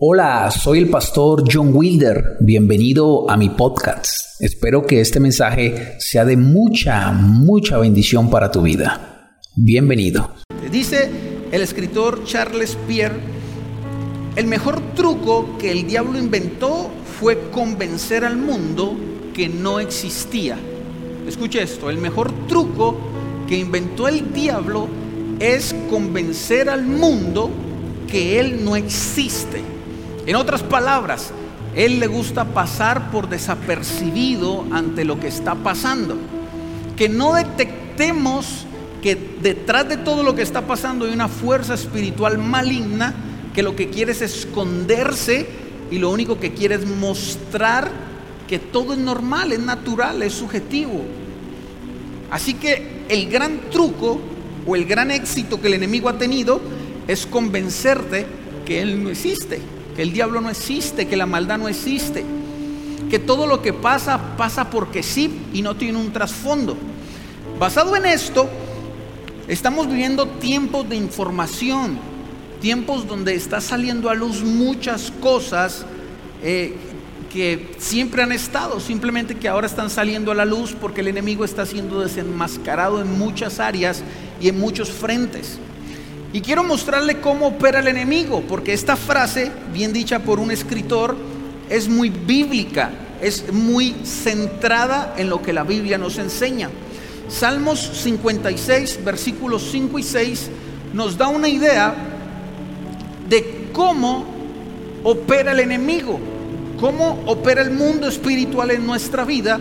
Hola, 0.00 0.48
soy 0.52 0.78
el 0.78 0.90
pastor 0.90 1.42
John 1.52 1.72
Wilder. 1.74 2.36
Bienvenido 2.38 3.28
a 3.28 3.36
mi 3.36 3.48
podcast. 3.48 4.40
Espero 4.40 4.86
que 4.86 5.00
este 5.00 5.18
mensaje 5.18 5.96
sea 5.98 6.24
de 6.24 6.36
mucha, 6.36 7.10
mucha 7.10 7.78
bendición 7.78 8.30
para 8.30 8.52
tu 8.52 8.62
vida. 8.62 9.32
Bienvenido. 9.56 10.34
Dice 10.70 11.10
el 11.50 11.62
escritor 11.62 12.22
Charles 12.22 12.78
Pierre, 12.86 13.16
el 14.36 14.46
mejor 14.46 14.80
truco 14.94 15.58
que 15.58 15.72
el 15.72 15.88
diablo 15.88 16.16
inventó 16.16 16.90
fue 17.18 17.50
convencer 17.50 18.24
al 18.24 18.36
mundo 18.36 18.94
que 19.34 19.48
no 19.48 19.80
existía. 19.80 20.56
Escuche 21.26 21.60
esto, 21.60 21.90
el 21.90 21.98
mejor 21.98 22.30
truco 22.46 22.96
que 23.48 23.58
inventó 23.58 24.06
el 24.06 24.32
diablo 24.32 24.86
es 25.40 25.74
convencer 25.90 26.70
al 26.70 26.84
mundo 26.84 27.50
que 28.06 28.38
él 28.38 28.64
no 28.64 28.76
existe. 28.76 29.77
En 30.28 30.36
otras 30.36 30.62
palabras, 30.62 31.30
él 31.74 32.00
le 32.00 32.06
gusta 32.06 32.44
pasar 32.44 33.10
por 33.10 33.30
desapercibido 33.30 34.66
ante 34.70 35.06
lo 35.06 35.18
que 35.18 35.28
está 35.28 35.54
pasando. 35.54 36.18
Que 36.98 37.08
no 37.08 37.32
detectemos 37.32 38.66
que 39.00 39.16
detrás 39.40 39.88
de 39.88 39.96
todo 39.96 40.22
lo 40.22 40.34
que 40.34 40.42
está 40.42 40.66
pasando 40.66 41.06
hay 41.06 41.14
una 41.14 41.28
fuerza 41.28 41.72
espiritual 41.72 42.36
maligna 42.36 43.14
que 43.54 43.62
lo 43.62 43.74
que 43.74 43.88
quiere 43.88 44.12
es 44.12 44.20
esconderse 44.20 45.46
y 45.90 45.98
lo 45.98 46.10
único 46.10 46.38
que 46.38 46.52
quiere 46.52 46.74
es 46.74 46.86
mostrar 46.86 47.90
que 48.46 48.58
todo 48.58 48.92
es 48.92 48.98
normal, 48.98 49.52
es 49.52 49.60
natural, 49.60 50.22
es 50.22 50.34
subjetivo. 50.34 51.06
Así 52.30 52.52
que 52.52 53.06
el 53.08 53.30
gran 53.30 53.70
truco 53.70 54.20
o 54.66 54.76
el 54.76 54.84
gran 54.84 55.10
éxito 55.10 55.58
que 55.58 55.68
el 55.68 55.74
enemigo 55.74 56.06
ha 56.10 56.18
tenido 56.18 56.60
es 57.06 57.24
convencerte 57.24 58.26
que 58.66 58.82
él 58.82 59.02
no 59.02 59.08
existe 59.08 59.77
que 59.98 60.02
el 60.02 60.12
diablo 60.12 60.40
no 60.40 60.48
existe, 60.48 61.08
que 61.08 61.16
la 61.16 61.26
maldad 61.26 61.58
no 61.58 61.66
existe, 61.66 62.24
que 63.10 63.18
todo 63.18 63.48
lo 63.48 63.62
que 63.62 63.72
pasa 63.72 64.36
pasa 64.36 64.70
porque 64.70 65.02
sí 65.02 65.40
y 65.52 65.60
no 65.60 65.74
tiene 65.74 65.98
un 65.98 66.12
trasfondo. 66.12 66.76
Basado 67.58 67.96
en 67.96 68.06
esto, 68.06 68.48
estamos 69.48 69.88
viviendo 69.88 70.28
tiempos 70.28 70.88
de 70.88 70.94
información, 70.94 71.98
tiempos 72.60 73.08
donde 73.08 73.34
está 73.34 73.60
saliendo 73.60 74.08
a 74.08 74.14
luz 74.14 74.44
muchas 74.44 75.10
cosas 75.20 75.84
eh, 76.44 76.76
que 77.32 77.74
siempre 77.78 78.22
han 78.22 78.30
estado, 78.30 78.78
simplemente 78.78 79.34
que 79.34 79.48
ahora 79.48 79.66
están 79.66 79.90
saliendo 79.90 80.30
a 80.30 80.36
la 80.36 80.44
luz 80.44 80.76
porque 80.80 81.00
el 81.00 81.08
enemigo 81.08 81.44
está 81.44 81.66
siendo 81.66 82.02
desenmascarado 82.02 83.00
en 83.00 83.18
muchas 83.18 83.58
áreas 83.58 84.04
y 84.40 84.48
en 84.48 84.60
muchos 84.60 84.92
frentes. 84.92 85.58
Y 86.32 86.42
quiero 86.42 86.62
mostrarle 86.62 87.20
cómo 87.20 87.46
opera 87.48 87.80
el 87.80 87.88
enemigo, 87.88 88.42
porque 88.46 88.74
esta 88.74 88.96
frase, 88.96 89.50
bien 89.72 89.94
dicha 89.94 90.18
por 90.18 90.40
un 90.40 90.50
escritor, 90.50 91.16
es 91.70 91.88
muy 91.88 92.10
bíblica, 92.10 92.90
es 93.22 93.50
muy 93.52 93.94
centrada 94.04 95.14
en 95.16 95.30
lo 95.30 95.40
que 95.40 95.54
la 95.54 95.64
Biblia 95.64 95.96
nos 95.96 96.18
enseña. 96.18 96.68
Salmos 97.28 97.80
56, 98.02 99.04
versículos 99.04 99.68
5 99.70 99.98
y 99.98 100.02
6, 100.02 100.50
nos 100.92 101.16
da 101.16 101.28
una 101.28 101.48
idea 101.48 101.94
de 103.28 103.70
cómo 103.72 104.24
opera 105.04 105.52
el 105.52 105.60
enemigo, 105.60 106.18
cómo 106.78 107.22
opera 107.26 107.62
el 107.62 107.70
mundo 107.70 108.06
espiritual 108.06 108.70
en 108.70 108.86
nuestra 108.86 109.24
vida 109.24 109.60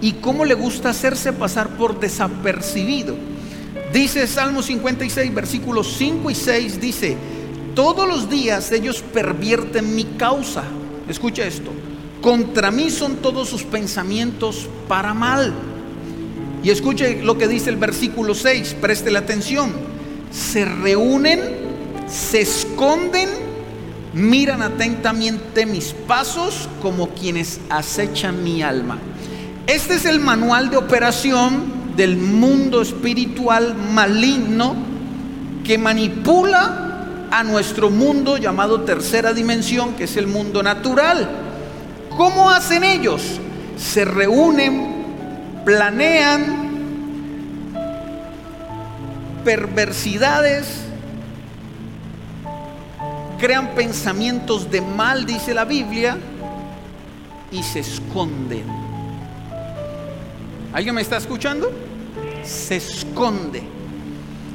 y 0.00 0.12
cómo 0.14 0.44
le 0.44 0.54
gusta 0.54 0.90
hacerse 0.90 1.32
pasar 1.32 1.70
por 1.70 1.98
desapercibido. 1.98 3.16
Dice 3.92 4.26
Salmo 4.26 4.62
56, 4.62 5.34
versículos 5.34 5.94
5 5.96 6.30
y 6.30 6.34
6, 6.34 6.80
dice, 6.80 7.16
todos 7.74 8.06
los 8.06 8.28
días 8.28 8.70
ellos 8.70 9.02
pervierten 9.14 9.94
mi 9.94 10.04
causa. 10.04 10.64
Escucha 11.08 11.46
esto, 11.46 11.70
contra 12.20 12.70
mí 12.70 12.90
son 12.90 13.16
todos 13.16 13.48
sus 13.48 13.62
pensamientos 13.62 14.68
para 14.88 15.14
mal. 15.14 15.54
Y 16.62 16.70
escuche 16.70 17.22
lo 17.22 17.38
que 17.38 17.48
dice 17.48 17.70
el 17.70 17.76
versículo 17.76 18.34
6, 18.34 18.76
preste 18.80 19.10
la 19.10 19.20
atención. 19.20 19.72
Se 20.30 20.66
reúnen, 20.66 21.40
se 22.06 22.42
esconden, 22.42 23.30
miran 24.12 24.60
atentamente 24.60 25.64
mis 25.64 25.94
pasos 26.06 26.68
como 26.82 27.08
quienes 27.10 27.60
acechan 27.70 28.44
mi 28.44 28.60
alma. 28.60 28.98
Este 29.66 29.94
es 29.94 30.04
el 30.04 30.20
manual 30.20 30.68
de 30.68 30.76
operación 30.76 31.77
del 31.98 32.16
mundo 32.16 32.80
espiritual 32.80 33.74
maligno 33.74 34.76
que 35.64 35.76
manipula 35.76 37.26
a 37.28 37.42
nuestro 37.42 37.90
mundo 37.90 38.36
llamado 38.36 38.82
tercera 38.82 39.32
dimensión, 39.32 39.94
que 39.94 40.04
es 40.04 40.16
el 40.16 40.28
mundo 40.28 40.62
natural. 40.62 41.28
¿Cómo 42.16 42.50
hacen 42.50 42.84
ellos? 42.84 43.40
Se 43.76 44.04
reúnen, 44.04 45.06
planean 45.64 46.68
perversidades, 49.44 50.68
crean 53.40 53.70
pensamientos 53.74 54.70
de 54.70 54.82
mal, 54.82 55.26
dice 55.26 55.52
la 55.52 55.64
Biblia, 55.64 56.16
y 57.50 57.60
se 57.64 57.80
esconden. 57.80 58.66
¿Alguien 60.72 60.94
me 60.94 61.00
está 61.00 61.16
escuchando? 61.16 61.87
Se 62.48 62.76
esconde. 62.76 63.62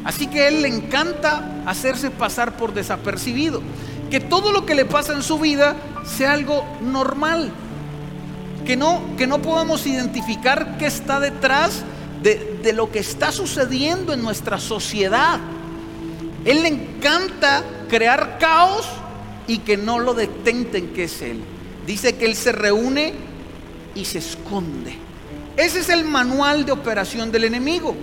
Así 0.03 0.27
que 0.27 0.41
a 0.41 0.47
él 0.47 0.63
le 0.63 0.67
encanta 0.67 1.63
hacerse 1.65 2.09
pasar 2.09 2.57
por 2.57 2.73
desapercibido. 2.73 3.61
Que 4.09 4.19
todo 4.19 4.51
lo 4.51 4.65
que 4.65 4.75
le 4.75 4.85
pasa 4.85 5.13
en 5.13 5.23
su 5.23 5.37
vida 5.37 5.75
sea 6.03 6.33
algo 6.33 6.65
normal. 6.81 7.51
Que 8.65 8.75
no, 8.75 9.01
que 9.17 9.27
no 9.27 9.41
podamos 9.41 9.85
identificar 9.85 10.77
qué 10.77 10.87
está 10.87 11.19
detrás 11.19 11.83
de, 12.21 12.59
de 12.63 12.73
lo 12.73 12.91
que 12.91 12.99
está 12.99 13.31
sucediendo 13.31 14.13
en 14.13 14.21
nuestra 14.21 14.59
sociedad. 14.59 15.39
Él 16.45 16.63
le 16.63 16.69
encanta 16.69 17.63
crear 17.89 18.37
caos 18.39 18.87
y 19.47 19.59
que 19.59 19.77
no 19.77 19.99
lo 19.99 20.13
detenten 20.13 20.93
que 20.93 21.03
es 21.03 21.21
él. 21.21 21.41
Dice 21.85 22.15
que 22.15 22.25
él 22.25 22.35
se 22.35 22.51
reúne 22.51 23.13
y 23.93 24.05
se 24.05 24.19
esconde. 24.19 24.97
Ese 25.55 25.79
es 25.79 25.89
el 25.89 26.03
manual 26.03 26.65
de 26.65 26.71
operación 26.71 27.31
del 27.31 27.43
enemigo. 27.43 27.95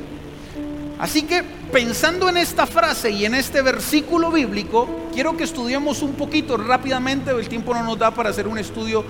Así 1.00 1.22
que 1.22 1.42
pensando 1.72 2.28
en 2.28 2.36
esta 2.36 2.66
frase 2.66 3.10
y 3.10 3.24
en 3.24 3.34
este 3.34 3.62
versículo 3.62 4.30
bíblico, 4.30 4.88
quiero 5.12 5.36
que 5.36 5.44
estudiemos 5.44 6.02
un 6.02 6.12
poquito 6.12 6.56
rápidamente, 6.56 7.30
el 7.30 7.48
tiempo 7.48 7.74
no 7.74 7.82
nos 7.82 7.98
da 7.98 8.12
para 8.12 8.30
hacer 8.30 8.46
un 8.46 8.58
estudio 8.58 9.04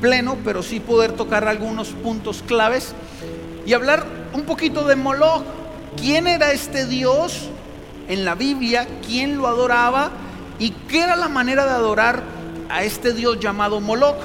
pleno, 0.00 0.36
pero 0.44 0.62
sí 0.62 0.80
poder 0.80 1.12
tocar 1.12 1.48
algunos 1.48 1.88
puntos 1.88 2.44
claves 2.46 2.94
y 3.66 3.72
hablar 3.72 4.04
un 4.34 4.42
poquito 4.42 4.84
de 4.86 4.96
Moloch. 4.96 5.42
¿Quién 5.96 6.26
era 6.26 6.52
este 6.52 6.86
Dios 6.86 7.48
en 8.08 8.24
la 8.24 8.34
Biblia? 8.34 8.86
¿Quién 9.04 9.38
lo 9.38 9.48
adoraba? 9.48 10.10
¿Y 10.58 10.70
qué 10.88 11.02
era 11.02 11.16
la 11.16 11.28
manera 11.28 11.64
de 11.64 11.72
adorar 11.72 12.22
a 12.68 12.84
este 12.84 13.14
Dios 13.14 13.40
llamado 13.40 13.80
Moloch? 13.80 14.18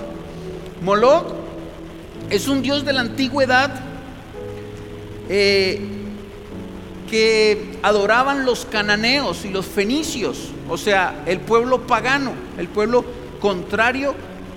Moloch 0.81 1.44
es 2.30 2.47
un 2.47 2.62
Dios 2.62 2.86
de 2.86 2.94
la 2.94 3.02
antigüedad 3.02 3.72
eh, 5.30 5.80
que 7.09 7.78
adoraban 7.84 8.46
los 8.46 8.66
cananeos 8.66 9.46
y 9.46 9.50
los 9.50 9.66
fenicios, 9.66 10.50
o 10.69 10.78
sea, 10.78 11.24
el 11.25 11.40
pueblo 11.40 11.86
pagano, 11.86 12.34
el 12.58 12.68
pueblo 12.68 13.06
contrario 13.40 14.16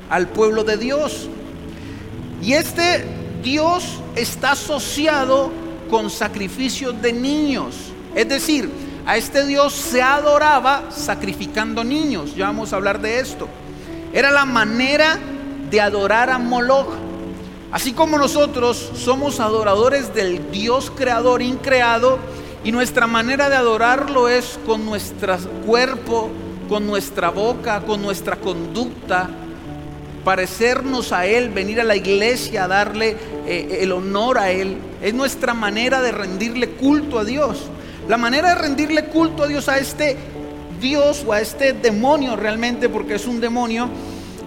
al 0.09 0.29
pueblo 0.29 0.65
de 0.65 0.79
Dios. 0.79 1.29
Y 2.43 2.55
este 2.55 3.05
Dios 3.43 4.00
está 4.17 4.53
asociado 4.53 5.50
con 5.91 6.11
sacrificios 6.11 7.00
de 7.03 7.12
niños, 7.12 7.75
es 8.15 8.29
decir, 8.29 8.71
a 9.06 9.17
este 9.17 9.47
Dios 9.47 9.73
se 9.73 10.03
adoraba 10.03 10.91
sacrificando 10.91 11.83
niños, 11.83 12.35
ya 12.37 12.47
vamos 12.47 12.73
a 12.73 12.77
hablar 12.77 13.00
de 13.00 13.21
esto. 13.21 13.49
Era 14.12 14.31
la 14.31 14.45
manera 14.45 15.19
de 15.70 15.81
adorar 15.81 16.31
a 16.31 16.38
Moloch. 16.38 17.07
Así 17.70 17.93
como 17.93 18.17
nosotros 18.17 18.93
somos 18.94 19.41
adoradores 19.41 20.15
del 20.15 20.50
Dios 20.50 20.91
creador 20.94 21.43
increado 21.43 22.19
y 22.65 22.73
nuestra 22.73 23.06
manera 23.06 23.50
de 23.50 23.56
adorarlo 23.56 24.29
es 24.31 24.59
con 24.65 24.87
nuestro 24.87 25.37
cuerpo, 25.67 26.31
con 26.69 26.87
nuestra 26.87 27.29
boca, 27.29 27.82
con 27.82 28.00
nuestra 28.00 28.37
conducta, 28.37 29.29
parecernos 30.25 31.12
a 31.12 31.26
Él, 31.26 31.50
venir 31.50 31.81
a 31.81 31.85
la 31.85 31.94
iglesia 31.94 32.65
a 32.65 32.69
darle 32.69 33.17
eh, 33.47 33.81
el 33.82 33.93
honor 33.93 34.38
a 34.38 34.50
Él. 34.50 34.79
Es 35.03 35.12
nuestra 35.12 35.53
manera 35.53 36.00
de 36.00 36.12
rendirle 36.12 36.70
culto 36.70 37.19
a 37.19 37.25
Dios. 37.25 37.59
La 38.09 38.17
manera 38.17 38.49
de 38.50 38.55
rendirle 38.55 39.05
culto 39.06 39.43
a 39.43 39.47
Dios 39.47 39.69
a 39.69 39.79
este 39.79 40.17
Dios 40.81 41.23
o 41.26 41.32
a 41.32 41.41
este 41.41 41.75
demonio 41.75 42.35
realmente, 42.35 42.88
porque 42.88 43.17
es 43.17 43.26
un 43.26 43.41
demonio, 43.41 43.88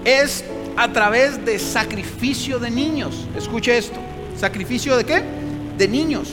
es 0.05 0.43
a 0.77 0.91
través 0.91 1.43
de 1.45 1.59
sacrificio 1.59 2.59
de 2.59 2.71
niños. 2.71 3.27
Escuche 3.35 3.77
esto. 3.77 3.99
¿Sacrificio 4.37 4.97
de 4.97 5.03
qué? 5.03 5.23
De 5.77 5.87
niños. 5.87 6.29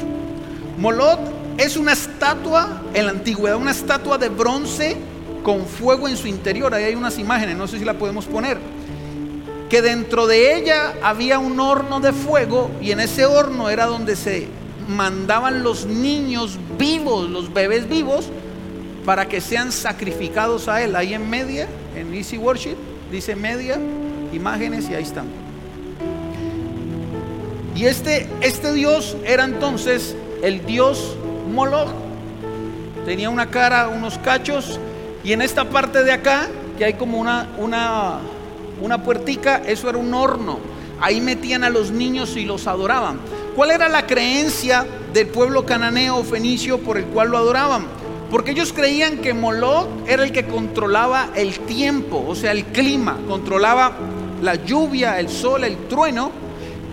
Molot 0.79 1.21
es 1.59 1.77
una 1.77 1.93
estatua 1.93 2.83
en 2.95 3.07
la 3.07 3.13
antigüedad, 3.13 3.57
una 3.57 3.73
estatua 3.73 4.17
de 4.17 4.29
bronce 4.29 4.97
con 5.43 5.67
fuego 5.67 6.09
en 6.09 6.17
su 6.17 6.29
interior. 6.29 6.73
Ahí 6.73 6.85
hay 6.85 6.95
unas 6.95 7.19
imágenes, 7.19 7.57
no 7.57 7.67
sé 7.67 7.79
si 7.79 7.85
la 7.85 7.95
podemos 7.95 8.27
poner. 8.27 8.59
Que 9.69 9.83
dentro 9.83 10.27
de 10.27 10.57
ella 10.57 10.95
había 11.03 11.39
un 11.39 11.59
horno 11.61 12.01
de 12.01 12.13
fuego 12.13 12.71
y 12.81 12.93
en 12.93 13.01
ese 13.01 13.27
horno 13.27 13.69
era 13.69 13.87
donde 13.87 14.17
se 14.17 14.49
mandaban 14.89 15.63
los 15.63 15.85
niños 15.85 16.59
vivos, 16.79 17.29
los 17.29 17.53
bebés 17.53 17.89
vivos, 17.89 18.31
para 19.05 19.29
que 19.29 19.41
sean 19.41 19.73
sacrificados 19.73 20.69
a 20.69 20.83
él. 20.83 20.97
Ahí 20.97 21.13
en 21.13 21.29
media, 21.29 21.69
en 21.97 22.15
Easy 22.15 22.39
Worship, 22.39 22.77
dice 23.11 23.37
media, 23.37 23.79
imágenes 24.33 24.89
y 24.91 24.95
ahí 24.95 25.03
están. 25.03 25.27
Y 27.75 27.87
este, 27.87 28.29
este 28.41 28.73
Dios 28.73 29.17
era 29.25 29.45
entonces 29.45 30.17
el 30.43 30.67
Dios 30.67 31.17
Moloch. 31.53 31.89
Tenía 33.05 33.31
una 33.31 33.51
cara, 33.51 33.89
unos 33.89 34.19
cachos, 34.19 34.81
y 35.25 35.33
en 35.33 35.43
esta 35.43 35.65
parte 35.71 36.03
de 36.05 36.13
acá, 36.13 36.49
que 36.77 36.85
hay 36.85 36.95
como 36.95 37.19
una, 37.19 37.49
una, 37.59 38.19
una 38.81 39.03
puertica, 39.03 39.63
eso 39.65 39.89
era 39.89 39.99
un 39.99 40.13
horno. 40.13 40.59
Ahí 41.01 41.21
metían 41.21 41.65
a 41.65 41.71
los 41.71 41.91
niños 41.91 42.37
y 42.37 42.45
los 42.45 42.67
adoraban. 42.67 43.21
¿Cuál 43.55 43.71
era 43.71 43.89
la 43.89 44.07
creencia 44.07 44.87
del 45.13 45.29
pueblo 45.29 45.65
cananeo 45.65 46.17
o 46.17 46.25
fenicio 46.25 46.79
por 46.79 46.99
el 46.99 47.05
cual 47.05 47.29
lo 47.29 47.39
adoraban? 47.39 47.87
Porque 48.31 48.51
ellos 48.51 48.73
creían 48.73 49.19
que 49.19 49.33
Moloch 49.33 49.89
era 50.07 50.25
el 50.25 50.33
que 50.33 50.47
controlaba 50.47 51.31
el 51.35 51.61
tiempo, 51.61 52.25
o 52.27 52.35
sea, 52.35 52.53
el 52.53 52.65
clima, 52.67 53.19
controlaba 53.27 53.93
la 54.43 54.55
lluvia, 54.55 55.19
el 55.19 55.29
sol, 55.29 55.65
el 55.65 55.89
trueno, 55.89 56.31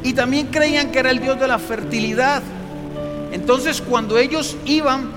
y 0.04 0.14
también 0.14 0.48
creían 0.48 0.92
que 0.92 1.00
era 1.00 1.12
el 1.12 1.20
dios 1.20 1.40
de 1.40 1.48
la 1.48 1.60
fertilidad. 1.60 2.44
Entonces, 3.32 3.82
cuando 3.82 4.18
ellos 4.18 4.56
iban 4.66 5.10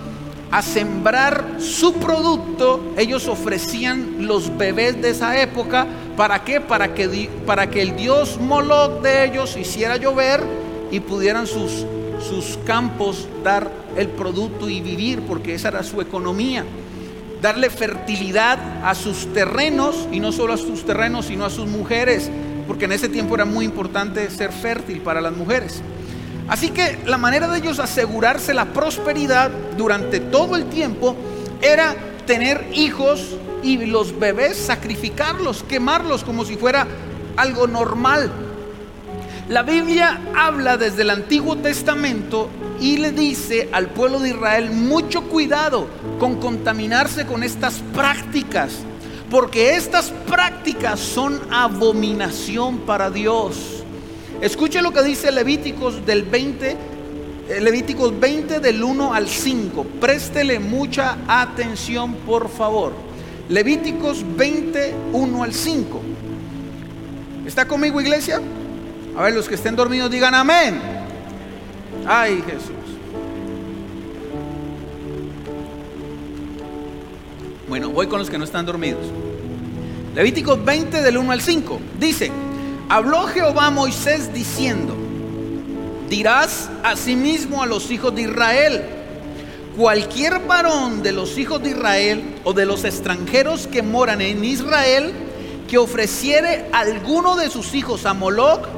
a 0.51 0.63
sembrar 0.63 1.57
su 1.59 1.95
producto, 1.95 2.95
ellos 2.97 3.29
ofrecían 3.29 4.27
los 4.27 4.57
bebés 4.57 5.01
de 5.01 5.11
esa 5.11 5.41
época. 5.41 5.87
¿Para 6.17 6.43
qué? 6.43 6.61
Para 6.61 6.95
que, 6.95 7.29
para 7.47 7.69
que 7.69 7.83
el 7.83 7.97
dios 7.97 8.39
Moloch 8.41 9.03
de 9.03 9.27
ellos 9.27 9.57
hiciera 9.57 9.97
llover 9.97 10.43
y 10.91 11.01
pudieran 11.01 11.47
sus, 11.47 11.85
sus 12.27 12.59
campos 12.65 13.29
dar 13.45 13.71
el 13.97 14.09
producto 14.09 14.69
y 14.69 14.81
vivir, 14.81 15.21
porque 15.23 15.55
esa 15.55 15.69
era 15.69 15.83
su 15.83 16.01
economía. 16.01 16.65
Darle 17.43 17.71
fertilidad 17.71 18.59
a 18.85 18.95
sus 18.95 19.33
terrenos, 19.33 20.09
y 20.11 20.21
no 20.21 20.33
solo 20.33 20.55
a 20.55 20.57
sus 20.57 20.85
terrenos, 20.85 21.27
sino 21.27 21.45
a 21.45 21.51
sus 21.51 21.67
mujeres, 21.67 22.31
porque 22.67 22.87
en 22.87 22.93
ese 22.93 23.09
tiempo 23.09 23.35
era 23.35 23.45
muy 23.45 23.65
importante 23.65 24.31
ser 24.31 24.53
fértil 24.53 25.01
para 25.01 25.21
las 25.21 25.37
mujeres. 25.37 25.83
Así 26.49 26.71
que 26.71 26.99
la 27.07 27.19
manera 27.19 27.47
de 27.49 27.59
ellos 27.59 27.79
asegurarse 27.79 28.55
la 28.55 28.67
prosperidad 28.67 29.51
durante 29.77 30.19
todo 30.19 30.57
el 30.57 30.67
tiempo 30.67 31.15
era 31.61 31.95
tener 32.27 32.67
hijos 32.73 33.37
y 33.63 33.85
los 33.87 34.19
bebés 34.19 34.57
sacrificarlos, 34.57 35.63
quemarlos 35.63 36.25
como 36.25 36.45
si 36.45 36.57
fuera 36.57 36.87
algo 37.37 37.67
normal. 37.67 38.31
La 39.49 39.63
Biblia 39.63 40.21
habla 40.37 40.77
desde 40.77 41.01
el 41.01 41.09
Antiguo 41.09 41.57
Testamento 41.57 42.51
y 42.83 42.99
le 42.99 43.13
dice 43.13 43.71
al 43.73 43.89
pueblo 43.89 44.21
de 44.21 44.29
Israel 44.29 44.71
mucho 44.71 45.23
cuidado 45.23 45.87
con 46.19 46.37
contaminarse 46.37 47.25
con 47.25 47.43
estas 47.43 47.83
prácticas, 47.95 48.73
porque 49.31 49.75
estas 49.75 50.11
prácticas 50.27 51.01
son 51.01 51.41
abominación 51.51 52.81
para 52.81 53.09
Dios. 53.11 53.83
Escuche 54.43 54.83
lo 54.83 54.93
que 54.93 55.03
dice 55.03 55.33
Levíticos 55.33 56.05
del 56.05 56.25
20, 56.25 56.77
eh, 57.49 57.61
Levíticos 57.63 58.21
20 58.21 58.61
del 58.61 58.85
1 58.85 59.15
al 59.15 59.29
5. 59.29 59.83
Préstele 59.99 60.59
mucha 60.59 61.17
atención, 61.27 62.17
por 62.27 62.51
favor. 62.51 62.93
Levíticos 63.49 64.23
20, 64.37 64.95
1 65.15 65.43
al 65.43 65.55
5. 65.55 66.03
¿Está 67.47 67.67
conmigo, 67.67 67.99
iglesia? 67.99 68.43
A 69.19 69.23
ver, 69.23 69.35
los 69.35 69.49
que 69.49 69.57
estén 69.57 69.75
dormidos 69.75 70.13
digan 70.13 70.33
amén. 70.33 70.81
Ay, 72.07 72.41
Jesús. 72.47 72.71
Bueno, 77.69 77.91
voy 77.91 78.07
con 78.07 78.21
los 78.21 78.31
que 78.31 78.39
no 78.39 78.45
están 78.45 78.65
dormidos. 78.65 79.05
Levíticos 80.15 80.65
20 80.65 81.03
del 81.03 81.19
1 81.19 81.33
al 81.33 81.41
5. 81.41 81.81
Dice, 81.99 82.31
habló 82.89 83.27
Jehová 83.27 83.67
a 83.67 83.71
Moisés 83.73 84.33
diciendo, 84.33 84.95
dirás 86.09 86.71
asimismo 86.85 87.61
a 87.61 87.67
los 87.67 87.91
hijos 87.91 88.15
de 88.15 88.23
Israel, 88.23 88.85
cualquier 89.77 90.39
varón 90.47 91.03
de 91.03 91.11
los 91.11 91.39
hijos 91.39 91.61
de 91.61 91.71
Israel 91.71 92.23
o 92.45 92.53
de 92.53 92.67
los 92.67 92.85
extranjeros 92.85 93.67
que 93.67 93.83
moran 93.83 94.21
en 94.21 94.45
Israel, 94.45 95.13
que 95.67 95.77
ofreciere 95.77 96.67
alguno 96.71 97.35
de 97.35 97.51
sus 97.51 97.75
hijos 97.75 98.07
a 98.07 98.15
Moloch, 98.15 98.69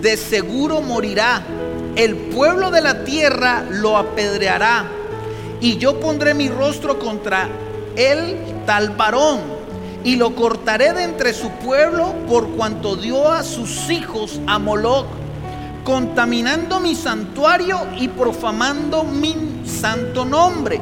de 0.00 0.16
seguro 0.16 0.80
morirá. 0.80 1.42
El 1.96 2.14
pueblo 2.14 2.70
de 2.70 2.80
la 2.80 3.04
tierra 3.04 3.64
lo 3.68 3.96
apedreará. 3.96 4.84
Y 5.60 5.76
yo 5.78 5.98
pondré 5.98 6.34
mi 6.34 6.48
rostro 6.48 6.98
contra 6.98 7.48
él 7.96 8.36
tal 8.66 8.90
varón. 8.90 9.40
Y 10.04 10.16
lo 10.16 10.34
cortaré 10.34 10.92
de 10.92 11.02
entre 11.02 11.34
su 11.34 11.50
pueblo 11.50 12.14
por 12.28 12.50
cuanto 12.50 12.96
dio 12.96 13.30
a 13.30 13.42
sus 13.42 13.90
hijos 13.90 14.40
a 14.46 14.58
Moloch, 14.58 15.06
contaminando 15.84 16.78
mi 16.78 16.94
santuario 16.94 17.80
y 17.98 18.08
profamando 18.08 19.02
mi 19.02 19.62
santo 19.66 20.24
nombre. 20.24 20.80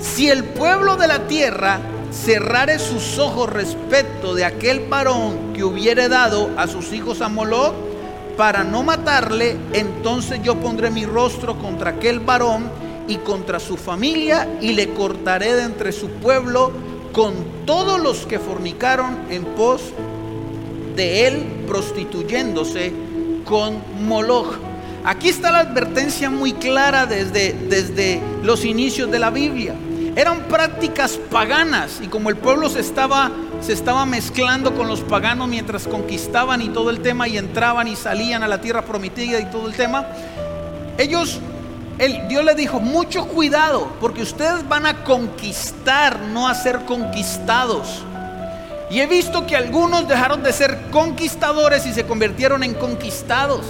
Si 0.00 0.28
el 0.28 0.42
pueblo 0.42 0.96
de 0.96 1.06
la 1.06 1.28
tierra 1.28 1.78
cerrare 2.10 2.80
sus 2.80 3.18
ojos 3.18 3.48
respecto 3.48 4.34
de 4.34 4.44
aquel 4.44 4.80
varón 4.88 5.52
que 5.54 5.62
hubiere 5.62 6.08
dado 6.08 6.50
a 6.56 6.66
sus 6.66 6.92
hijos 6.92 7.20
a 7.22 7.28
Moloch, 7.28 7.91
para 8.36 8.64
no 8.64 8.82
matarle, 8.82 9.56
entonces 9.72 10.40
yo 10.42 10.56
pondré 10.56 10.90
mi 10.90 11.04
rostro 11.04 11.58
contra 11.58 11.90
aquel 11.90 12.20
varón 12.20 12.70
y 13.08 13.16
contra 13.16 13.60
su 13.60 13.76
familia 13.76 14.48
y 14.60 14.72
le 14.72 14.90
cortaré 14.90 15.54
de 15.54 15.64
entre 15.64 15.92
su 15.92 16.08
pueblo 16.08 16.72
con 17.12 17.34
todos 17.66 18.00
los 18.00 18.26
que 18.26 18.38
fornicaron 18.38 19.18
en 19.30 19.44
pos 19.44 19.82
de 20.96 21.26
él 21.26 21.46
prostituyéndose 21.66 22.92
con 23.44 23.78
Moloch. 24.06 24.54
Aquí 25.04 25.28
está 25.28 25.50
la 25.50 25.60
advertencia 25.60 26.30
muy 26.30 26.52
clara 26.52 27.06
desde, 27.06 27.52
desde 27.68 28.20
los 28.42 28.64
inicios 28.64 29.10
de 29.10 29.18
la 29.18 29.30
Biblia. 29.30 29.74
Eran 30.14 30.42
prácticas 30.48 31.18
paganas 31.30 32.00
y 32.02 32.06
como 32.06 32.30
el 32.30 32.36
pueblo 32.36 32.68
se 32.68 32.80
estaba 32.80 33.30
se 33.62 33.72
estaba 33.72 34.04
mezclando 34.04 34.74
con 34.74 34.88
los 34.88 35.00
paganos 35.00 35.46
mientras 35.48 35.86
conquistaban 35.86 36.60
y 36.62 36.68
todo 36.68 36.90
el 36.90 37.00
tema 37.00 37.28
y 37.28 37.38
entraban 37.38 37.86
y 37.86 37.94
salían 37.94 38.42
a 38.42 38.48
la 38.48 38.60
tierra 38.60 38.82
prometida 38.82 39.38
y 39.38 39.46
todo 39.46 39.68
el 39.68 39.74
tema. 39.74 40.04
Ellos, 40.98 41.38
el, 41.98 42.26
Dios 42.26 42.44
les 42.44 42.56
dijo, 42.56 42.80
mucho 42.80 43.26
cuidado, 43.26 43.92
porque 44.00 44.22
ustedes 44.22 44.68
van 44.68 44.86
a 44.86 45.04
conquistar, 45.04 46.18
no 46.32 46.48
a 46.48 46.54
ser 46.54 46.80
conquistados. 46.80 48.02
Y 48.90 49.00
he 49.00 49.06
visto 49.06 49.46
que 49.46 49.56
algunos 49.56 50.08
dejaron 50.08 50.42
de 50.42 50.52
ser 50.52 50.90
conquistadores 50.90 51.86
y 51.86 51.94
se 51.94 52.04
convirtieron 52.04 52.64
en 52.64 52.74
conquistados. 52.74 53.64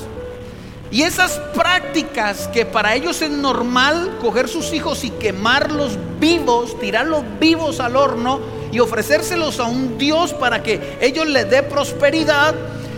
Y 0.91 1.03
esas 1.03 1.39
prácticas 1.55 2.49
que 2.49 2.67
para 2.67 2.95
ellos 2.95 3.21
es 3.23 3.31
normal 3.31 4.19
coger 4.21 4.49
sus 4.49 4.73
hijos 4.73 5.05
y 5.05 5.11
quemarlos 5.11 5.99
vivos, 6.19 6.79
tirarlos 6.81 7.23
vivos 7.39 7.79
al 7.79 7.97
horno, 7.97 8.41
y 8.73 8.81
ofrecérselos 8.81 9.61
a 9.61 9.65
un 9.65 9.99
Dios 9.99 10.33
para 10.33 10.63
que 10.63 10.99
ellos 11.01 11.27
les 11.27 11.49
dé 11.49 11.63
prosperidad, 11.63 12.55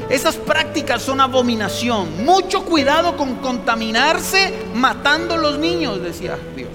esas 0.09 0.37
prácticas 0.37 1.03
son 1.03 1.21
abominación. 1.21 2.25
Mucho 2.25 2.65
cuidado 2.65 3.17
con 3.17 3.37
contaminarse 3.37 4.55
matando 4.75 5.35
a 5.35 5.39
los 5.39 5.59
niños, 5.59 6.01
decía 6.01 6.39
Dios. 6.57 6.71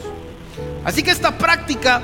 Así 0.83 1.01
que 1.01 1.11
esta 1.11 1.37
práctica, 1.37 2.01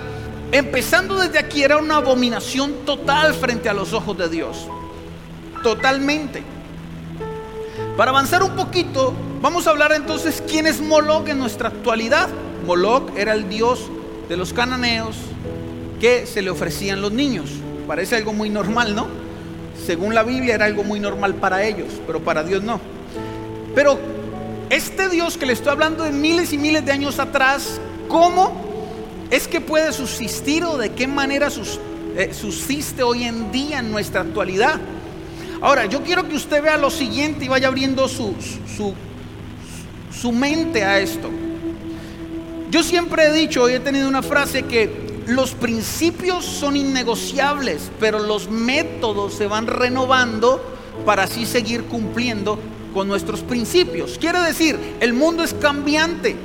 empezando 0.52 1.18
desde 1.18 1.38
aquí, 1.38 1.64
era 1.64 1.78
una 1.78 1.98
abominación 1.98 2.86
total 2.86 3.34
frente 3.34 3.68
a 3.68 3.74
los 3.74 3.92
ojos 3.94 4.18
de 4.18 4.30
Dios. 4.30 4.68
Totalmente. 5.62 6.44
Para 7.98 8.12
avanzar 8.12 8.44
un 8.44 8.56
poquito, 8.56 9.14
vamos 9.42 9.68
a 9.68 9.72
hablar 9.72 9.92
entonces 9.94 10.44
quién 10.48 10.68
es 10.68 10.80
Moloch 10.80 11.28
en 11.28 11.40
nuestra 11.40 11.70
actualidad. 11.70 12.30
Moloch 12.66 13.10
era 13.18 13.34
el 13.34 13.50
dios 13.50 13.90
de 14.30 14.38
los 14.38 14.54
cananeos, 14.54 15.16
que 16.06 16.28
se 16.28 16.44
le 16.44 16.52
ofrecían 16.52 17.02
los 17.02 17.12
niños. 17.12 17.50
Parece 17.88 18.16
algo 18.16 18.32
muy 18.32 18.48
normal, 18.48 18.94
¿no? 18.94 19.08
Según 19.88 20.14
la 20.14 20.22
Biblia 20.22 20.54
era 20.54 20.66
algo 20.66 20.84
muy 20.84 21.00
normal 21.00 21.34
para 21.34 21.64
ellos, 21.64 21.88
pero 22.06 22.20
para 22.20 22.44
Dios 22.44 22.62
no. 22.62 22.80
Pero 23.74 23.98
este 24.70 25.10
Dios 25.10 25.36
que 25.36 25.48
le 25.48 25.54
estoy 25.54 25.72
hablando 25.72 26.04
de 26.04 26.12
miles 26.12 26.54
y 26.54 26.60
miles 26.60 26.86
de 26.86 26.92
años 26.92 27.18
atrás, 27.18 27.82
¿cómo 28.08 28.54
es 29.32 29.48
que 29.48 29.62
puede 29.62 29.92
subsistir 29.94 30.64
o 30.64 30.78
de 30.78 30.92
qué 30.92 31.08
manera 31.08 31.48
eh, 32.16 32.32
subsiste 32.36 33.02
hoy 33.02 33.24
en 33.24 33.52
día 33.52 33.80
en 33.80 33.90
nuestra 33.90 34.22
actualidad? 34.22 34.80
Ahora, 35.60 35.88
yo 35.88 36.04
quiero 36.04 36.30
que 36.30 36.36
usted 36.36 36.62
vea 36.62 36.78
lo 36.78 36.92
siguiente 36.92 37.46
y 37.46 37.48
vaya 37.48 37.68
abriendo 37.68 38.08
su, 38.08 38.36
su, 38.78 38.94
su 40.12 40.32
mente 40.32 40.84
a 40.84 41.00
esto. 41.00 41.32
Yo 42.70 42.84
siempre 42.84 43.24
he 43.26 43.34
dicho 43.34 43.68
y 43.68 43.74
he 43.74 43.80
tenido 43.80 44.08
una 44.08 44.22
frase 44.22 44.66
que 44.66 45.05
los 45.28 45.52
principios 45.52 46.46
son 46.46 46.78
innegociables, 46.78 47.92
pero 48.00 48.20
los 48.20 48.50
métodos 48.50 49.34
se 49.34 49.48
van 49.48 49.68
renovando 49.68 50.62
para 51.06 51.24
así 51.24 51.46
seguir 51.46 51.86
cumpliendo 51.86 52.60
con 52.94 53.08
nuestros 53.08 53.42
principios. 53.42 54.18
Quiere 54.20 54.40
decir, 54.42 54.80
el 55.00 55.14
mundo 55.14 55.44
es 55.44 55.54
cambiante 55.54 56.36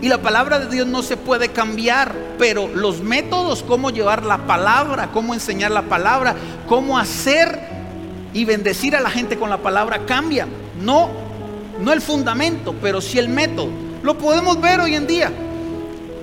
y 0.00 0.08
la 0.08 0.22
palabra 0.22 0.60
de 0.60 0.74
Dios 0.74 0.86
no 0.86 1.02
se 1.02 1.16
puede 1.16 1.48
cambiar, 1.48 2.14
pero 2.38 2.68
los 2.68 3.02
métodos, 3.02 3.64
cómo 3.64 3.90
llevar 3.90 4.24
la 4.24 4.38
palabra, 4.46 5.10
cómo 5.12 5.34
enseñar 5.34 5.72
la 5.72 5.82
palabra, 5.82 6.36
cómo 6.68 6.98
hacer 6.98 7.58
y 8.32 8.44
bendecir 8.44 8.94
a 8.94 9.00
la 9.00 9.10
gente 9.10 9.36
con 9.36 9.50
la 9.50 9.58
palabra 9.58 10.06
cambian. 10.06 10.48
No, 10.80 11.10
no 11.80 11.92
el 11.92 12.00
fundamento, 12.00 12.74
pero 12.80 13.00
sí 13.00 13.18
el 13.18 13.28
método. 13.28 13.68
Lo 14.02 14.16
podemos 14.16 14.60
ver 14.60 14.80
hoy 14.80 14.94
en 14.94 15.08
día. 15.08 15.32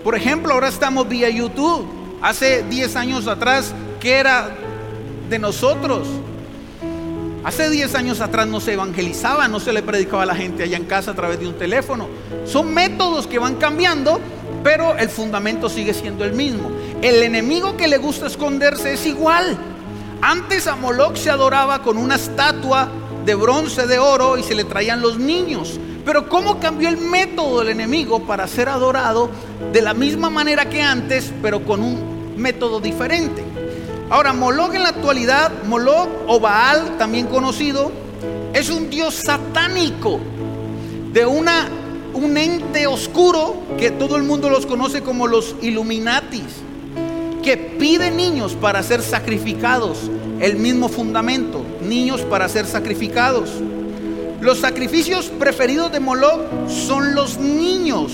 Por 0.03 0.15
ejemplo, 0.15 0.53
ahora 0.53 0.69
estamos 0.69 1.09
vía 1.09 1.29
YouTube. 1.29 2.04
Hace 2.21 2.63
10 2.63 2.95
años 2.95 3.27
atrás, 3.27 3.73
¿qué 3.99 4.15
era 4.15 4.49
de 5.29 5.39
nosotros? 5.39 6.07
Hace 7.43 7.69
10 7.69 7.93
años 7.93 8.21
atrás 8.21 8.47
no 8.47 8.59
se 8.59 8.73
evangelizaba, 8.73 9.47
no 9.47 9.59
se 9.59 9.71
le 9.71 9.83
predicaba 9.83 10.23
a 10.23 10.25
la 10.25 10.35
gente 10.35 10.63
allá 10.63 10.77
en 10.77 10.85
casa 10.85 11.11
a 11.11 11.13
través 11.13 11.39
de 11.39 11.47
un 11.47 11.53
teléfono. 11.53 12.07
Son 12.45 12.73
métodos 12.73 13.27
que 13.27 13.37
van 13.37 13.55
cambiando, 13.55 14.19
pero 14.63 14.97
el 14.97 15.09
fundamento 15.09 15.69
sigue 15.69 15.93
siendo 15.93 16.25
el 16.25 16.33
mismo. 16.33 16.71
El 17.03 17.21
enemigo 17.21 17.77
que 17.77 17.87
le 17.87 17.97
gusta 17.97 18.25
esconderse 18.25 18.93
es 18.93 19.05
igual. 19.05 19.57
Antes 20.21 20.65
a 20.65 20.75
Moloch 20.75 21.17
se 21.17 21.29
adoraba 21.29 21.83
con 21.83 21.97
una 21.97 22.15
estatua 22.15 22.89
de 23.25 23.35
bronce, 23.35 23.85
de 23.85 23.99
oro 23.99 24.39
y 24.39 24.43
se 24.43 24.55
le 24.55 24.63
traían 24.63 25.01
los 25.01 25.19
niños. 25.19 25.79
Pero 26.03 26.27
¿cómo 26.29 26.59
cambió 26.59 26.89
el 26.89 26.97
método 26.97 27.59
del 27.59 27.69
enemigo 27.69 28.25
para 28.25 28.47
ser 28.47 28.69
adorado 28.69 29.29
de 29.71 29.81
la 29.81 29.93
misma 29.93 30.29
manera 30.29 30.69
que 30.69 30.81
antes, 30.81 31.31
pero 31.41 31.63
con 31.63 31.81
un 31.81 32.35
método 32.37 32.79
diferente? 32.79 33.43
Ahora, 34.09 34.33
Moloch 34.33 34.73
en 34.73 34.83
la 34.83 34.89
actualidad, 34.89 35.51
Moloch 35.63 36.09
o 36.27 36.39
Baal, 36.39 36.97
también 36.97 37.27
conocido, 37.27 37.91
es 38.53 38.69
un 38.69 38.89
dios 38.89 39.15
satánico 39.25 40.19
de 41.11 41.25
una, 41.25 41.67
un 42.13 42.37
ente 42.37 42.87
oscuro 42.87 43.63
que 43.77 43.91
todo 43.91 44.15
el 44.15 44.23
mundo 44.23 44.49
los 44.49 44.65
conoce 44.65 45.01
como 45.01 45.27
los 45.27 45.55
Illuminatis, 45.61 46.61
que 47.43 47.57
pide 47.57 48.11
niños 48.11 48.53
para 48.53 48.83
ser 48.83 49.01
sacrificados, 49.01 50.09
el 50.39 50.57
mismo 50.57 50.87
fundamento, 50.87 51.65
niños 51.81 52.21
para 52.21 52.47
ser 52.47 52.65
sacrificados. 52.65 53.49
Los 54.39 54.59
sacrificios 54.59 55.27
preferidos 55.27 55.91
de 55.91 55.99
Moloch 55.99 56.41
son 56.67 57.15
los 57.15 57.39
niños, 57.39 58.11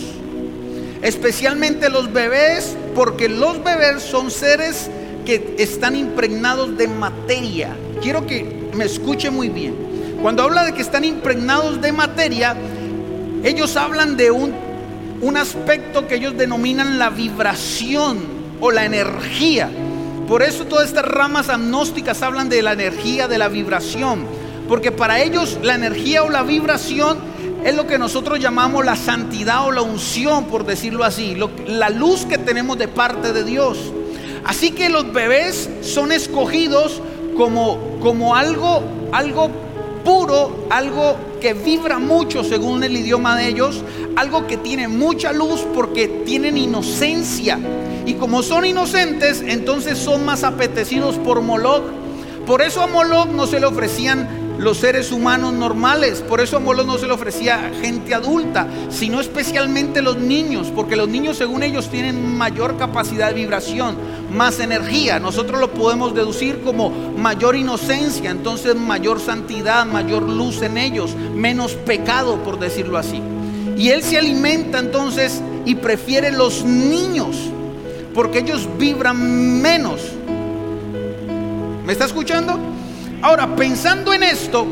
especialmente 1.01 1.89
los 1.89 2.11
bebés, 2.11 2.75
porque 2.95 3.29
los 3.29 3.63
bebés 3.63 4.03
son 4.03 4.31
seres 4.31 4.89
que 5.25 5.55
están 5.57 5.95
impregnados 5.95 6.77
de 6.77 6.87
materia. 6.87 7.75
Quiero 8.01 8.25
que 8.25 8.69
me 8.73 8.85
escuche 8.85 9.29
muy 9.29 9.49
bien. 9.49 9.75
Cuando 10.21 10.43
habla 10.43 10.65
de 10.65 10.73
que 10.73 10.81
están 10.81 11.03
impregnados 11.03 11.81
de 11.81 11.91
materia, 11.91 12.55
ellos 13.43 13.75
hablan 13.75 14.17
de 14.17 14.31
un, 14.31 14.53
un 15.21 15.37
aspecto 15.37 16.07
que 16.07 16.15
ellos 16.15 16.37
denominan 16.37 16.99
la 16.99 17.09
vibración 17.09 18.19
o 18.59 18.71
la 18.71 18.85
energía. 18.85 19.69
Por 20.27 20.43
eso 20.43 20.65
todas 20.65 20.87
estas 20.87 21.05
ramas 21.05 21.49
agnósticas 21.49 22.21
hablan 22.21 22.49
de 22.49 22.61
la 22.61 22.73
energía, 22.73 23.27
de 23.27 23.37
la 23.37 23.47
vibración. 23.49 24.25
Porque 24.67 24.91
para 24.91 25.21
ellos 25.21 25.57
la 25.63 25.75
energía 25.75 26.23
o 26.23 26.29
la 26.29 26.43
vibración 26.43 27.30
es 27.63 27.75
lo 27.75 27.85
que 27.85 27.97
nosotros 27.97 28.39
llamamos 28.39 28.83
la 28.83 28.95
santidad 28.95 29.65
o 29.67 29.71
la 29.71 29.81
unción, 29.81 30.45
por 30.45 30.65
decirlo 30.65 31.03
así. 31.03 31.37
la 31.67 31.89
luz 31.89 32.25
que 32.25 32.37
tenemos 32.37 32.77
de 32.77 32.87
parte 32.87 33.33
de 33.33 33.43
Dios. 33.43 33.77
Así 34.43 34.71
que 34.71 34.89
los 34.89 35.13
bebés 35.13 35.69
son 35.81 36.11
escogidos 36.11 37.01
como, 37.37 37.99
como 38.01 38.35
algo, 38.35 38.83
algo 39.11 39.49
puro, 40.03 40.65
algo 40.69 41.15
que 41.39 41.53
vibra 41.53 41.99
mucho 41.99 42.43
según 42.43 42.83
el 42.83 42.97
idioma 42.97 43.37
de 43.37 43.47
ellos, 43.47 43.83
algo 44.15 44.47
que 44.47 44.57
tiene 44.57 44.87
mucha 44.87 45.31
luz 45.31 45.65
porque 45.75 46.07
tienen 46.25 46.57
inocencia. 46.57 47.59
Y 48.05 48.15
como 48.15 48.41
son 48.41 48.65
inocentes, 48.65 49.43
entonces 49.45 49.99
son 49.99 50.25
más 50.25 50.43
apetecidos 50.43 51.15
por 51.17 51.41
Moloch. 51.41 51.83
Por 52.47 52.63
eso 52.63 52.81
a 52.81 52.87
Moloch 52.87 53.27
no 53.27 53.45
se 53.45 53.59
le 53.59 53.67
ofrecían 53.67 54.40
los 54.57 54.77
seres 54.77 55.11
humanos 55.11 55.53
normales. 55.53 56.21
Por 56.21 56.41
eso 56.41 56.57
a 56.57 56.59
Moloch 56.59 56.85
no 56.85 56.97
se 56.97 57.07
le 57.07 57.13
ofrecía 57.13 57.71
gente 57.81 58.13
adulta, 58.13 58.67
sino 58.89 59.19
especialmente 59.19 60.01
los 60.01 60.17
niños, 60.17 60.71
porque 60.75 60.95
los 60.95 61.07
niños 61.07 61.37
según 61.37 61.63
ellos 61.63 61.89
tienen 61.89 62.37
mayor 62.37 62.77
capacidad 62.77 63.29
de 63.29 63.35
vibración, 63.35 63.95
más 64.31 64.59
energía. 64.59 65.19
Nosotros 65.19 65.59
lo 65.59 65.71
podemos 65.71 66.13
deducir 66.13 66.61
como 66.61 66.89
mayor 67.17 67.55
inocencia, 67.55 68.31
entonces 68.31 68.75
mayor 68.75 69.19
santidad, 69.19 69.85
mayor 69.85 70.23
luz 70.23 70.61
en 70.61 70.77
ellos, 70.77 71.15
menos 71.35 71.73
pecado, 71.73 72.37
por 72.43 72.59
decirlo 72.59 72.97
así. 72.97 73.21
Y 73.77 73.89
él 73.89 74.03
se 74.03 74.17
alimenta 74.17 74.79
entonces 74.79 75.41
y 75.65 75.75
prefiere 75.75 76.31
los 76.31 76.63
niños, 76.63 77.35
porque 78.13 78.39
ellos 78.39 78.67
vibran 78.77 79.61
menos. 79.61 80.01
¿Me 81.85 81.93
está 81.93 82.05
escuchando? 82.05 82.70
Ahora, 83.21 83.55
pensando 83.55 84.13
en 84.13 84.23
esto, 84.23 84.65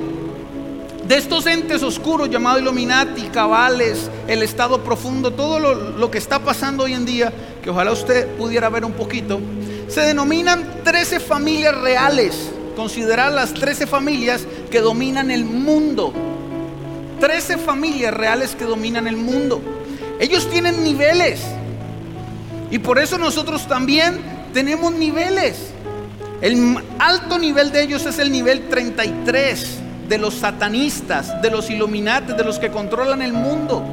de 1.08 1.18
estos 1.18 1.46
entes 1.46 1.84
oscuros 1.84 2.32
llamados 2.32 2.62
Illuminati, 2.62 3.28
cabales, 3.30 4.10
el 4.28 4.42
estado 4.42 4.84
profundo, 4.84 5.32
todo 5.32 5.60
lo, 5.60 6.10
que 6.10 6.18
está 6.18 6.40
pasando 6.40 6.86
hoy 6.86 6.94
en 6.94 7.06
día, 7.06 7.32
que 7.62 7.70
ojalá 7.70 7.92
usted 7.92 8.28
pudiera 8.38 8.70
ver 8.70 8.86
un 8.86 8.94
poquito, 8.94 9.40
se 9.88 10.02
denominan 10.02 10.82
13 10.84 11.20
familias 11.20 11.80
reales. 11.80 12.52
Considerar 12.76 13.34
las 13.34 13.54
13 13.54 13.86
familias 13.86 14.48
que 14.72 14.82
dominan 14.82 15.30
el 15.30 15.46
mundo. 15.46 16.12
13 17.20 17.58
familias 17.58 18.14
reales 18.14 18.56
que 18.56 18.66
dominan 18.66 19.06
el 19.06 19.18
mundo. 19.18 19.62
Ellos 20.20 20.50
tienen 20.50 20.84
niveles. 20.84 21.42
Y 22.72 22.80
por 22.80 22.98
eso 22.98 23.18
nosotros 23.18 23.68
también 23.68 24.20
tenemos 24.54 24.92
niveles. 24.94 25.72
El 26.42 26.78
alto 27.00 27.38
nivel 27.38 27.72
de 27.72 27.84
ellos 27.84 28.06
es 28.06 28.18
el 28.18 28.32
nivel 28.32 28.70
33 28.70 29.80
de 30.08 30.18
los 30.18 30.36
satanistas, 30.36 31.42
de 31.42 31.52
los 31.52 31.70
iluminates, 31.70 32.38
de 32.38 32.44
los 32.46 32.60
que 32.60 32.70
controlan 32.72 33.22
el 33.22 33.34
mundo. 33.34 33.84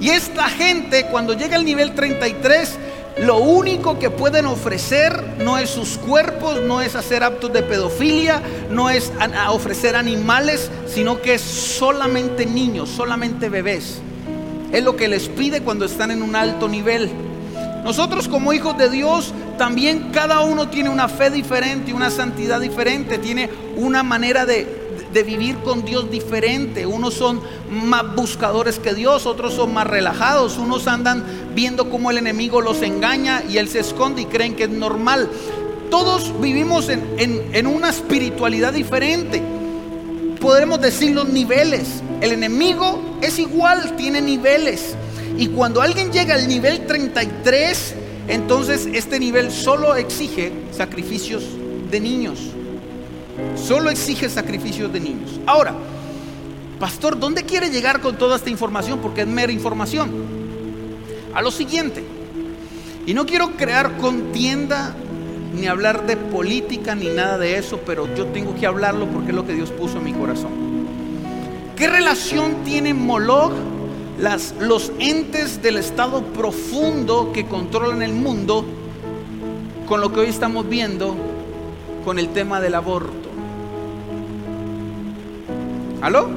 Y 0.00 0.10
esta 0.10 0.48
gente 0.50 1.06
cuando 1.06 1.32
llega 1.32 1.56
al 1.56 1.64
nivel 1.64 1.94
33, 1.94 2.78
lo 3.22 3.38
único 3.38 3.98
que 3.98 4.10
pueden 4.10 4.44
ofrecer 4.44 5.24
no 5.38 5.56
es 5.56 5.70
sus 5.70 5.96
cuerpos, 5.96 6.60
no 6.60 6.82
es 6.82 6.94
hacer 6.94 7.24
actos 7.24 7.52
de 7.54 7.62
pedofilia, 7.62 8.42
no 8.70 8.90
es 8.90 9.10
ofrecer 9.48 9.96
animales, 9.96 10.70
sino 10.86 11.22
que 11.22 11.34
es 11.34 11.40
solamente 11.40 12.44
niños, 12.44 12.90
solamente 12.90 13.48
bebés. 13.48 13.98
Es 14.72 14.84
lo 14.84 14.94
que 14.94 15.08
les 15.08 15.28
pide 15.28 15.62
cuando 15.62 15.86
están 15.86 16.10
en 16.10 16.22
un 16.22 16.36
alto 16.36 16.68
nivel. 16.68 17.10
Nosotros 17.82 18.28
como 18.28 18.52
hijos 18.52 18.76
de 18.76 18.90
Dios 18.90 19.32
también 19.58 20.10
cada 20.12 20.40
uno 20.40 20.68
tiene 20.68 20.88
una 20.88 21.08
fe 21.08 21.30
diferente, 21.30 21.92
una 21.92 22.10
santidad 22.10 22.60
diferente, 22.60 23.18
tiene 23.18 23.50
una 23.76 24.02
manera 24.02 24.46
de, 24.46 24.78
vivir 25.26 25.56
con 25.58 25.84
Dios 25.84 26.10
diferente. 26.12 26.86
Unos 26.86 27.14
son 27.14 27.40
más 27.68 28.14
buscadores 28.14 28.78
que 28.78 28.94
Dios, 28.94 29.26
otros 29.26 29.52
son 29.54 29.74
más 29.74 29.84
relajados, 29.84 30.58
unos 30.58 30.86
andan 30.86 31.24
viendo 31.56 31.90
cómo 31.90 32.12
el 32.12 32.18
enemigo 32.18 32.60
los 32.60 32.82
engaña 32.82 33.42
y 33.48 33.58
él 33.58 33.68
se 33.68 33.80
esconde 33.80 34.22
y 34.22 34.26
creen 34.26 34.54
que 34.54 34.64
es 34.64 34.70
normal. 34.70 35.28
Todos 35.90 36.40
vivimos 36.40 36.88
en, 36.88 37.02
en 37.18 37.66
una 37.66 37.90
espiritualidad 37.90 38.72
diferente. 38.72 39.42
Podremos 40.40 40.80
decir 40.80 41.16
los 41.16 41.28
niveles. 41.28 42.00
El 42.20 42.30
enemigo 42.30 43.18
es 43.20 43.40
igual, 43.40 43.96
tiene 43.96 44.20
niveles. 44.20 44.94
Y 45.36 45.48
cuando 45.48 45.82
alguien 45.82 46.12
llega 46.12 46.36
al 46.36 46.46
nivel 46.46 46.86
33, 46.86 47.94
entonces 48.28 48.86
este 48.92 49.18
nivel 49.18 49.50
solo 49.50 49.96
exige 49.96 50.52
sacrificios 50.70 51.44
de 51.90 52.00
niños. 52.00 52.38
Solo 53.56 53.90
exige 53.90 54.28
sacrificios 54.28 54.92
de 54.92 55.00
niños. 55.00 55.40
Ahora, 55.46 55.74
pastor, 56.78 57.18
¿dónde 57.18 57.44
quiere 57.44 57.70
llegar 57.70 58.00
con 58.00 58.16
toda 58.16 58.36
esta 58.36 58.50
información? 58.50 58.98
Porque 59.00 59.22
es 59.22 59.26
mera 59.26 59.52
información. 59.52 60.10
A 61.34 61.40
lo 61.40 61.50
siguiente. 61.50 62.04
Y 63.06 63.14
no 63.14 63.24
quiero 63.24 63.52
crear 63.52 63.96
contienda 63.96 64.94
ni 65.54 65.66
hablar 65.66 66.06
de 66.06 66.16
política 66.16 66.94
ni 66.94 67.08
nada 67.08 67.38
de 67.38 67.56
eso, 67.56 67.80
pero 67.86 68.14
yo 68.14 68.26
tengo 68.26 68.54
que 68.54 68.66
hablarlo 68.66 69.06
porque 69.06 69.30
es 69.30 69.34
lo 69.34 69.46
que 69.46 69.54
Dios 69.54 69.70
puso 69.70 69.98
en 69.98 70.04
mi 70.04 70.12
corazón. 70.12 70.50
¿Qué 71.74 71.88
relación 71.88 72.64
tiene 72.64 72.92
Moloch 72.92 73.52
los 74.18 74.92
entes 74.98 75.62
del 75.62 75.76
estado 75.76 76.22
profundo 76.22 77.30
que 77.32 77.46
controlan 77.46 78.02
el 78.02 78.12
mundo 78.12 78.64
con 79.86 80.00
lo 80.00 80.12
que 80.12 80.20
hoy 80.20 80.28
estamos 80.28 80.68
viendo 80.68 81.14
con 82.04 82.18
el 82.18 82.28
tema 82.28 82.60
del 82.60 82.74
aborto. 82.74 83.28
¿Aló? 86.00 86.28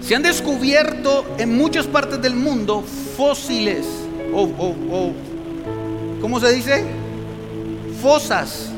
Se 0.00 0.16
han 0.16 0.22
descubierto 0.22 1.24
en 1.38 1.56
muchas 1.56 1.86
partes 1.86 2.20
del 2.20 2.34
mundo 2.34 2.82
fósiles 3.16 3.86
o, 4.34 5.12
¿cómo 6.20 6.40
se 6.40 6.52
dice? 6.52 6.84
Fosas 8.02 8.70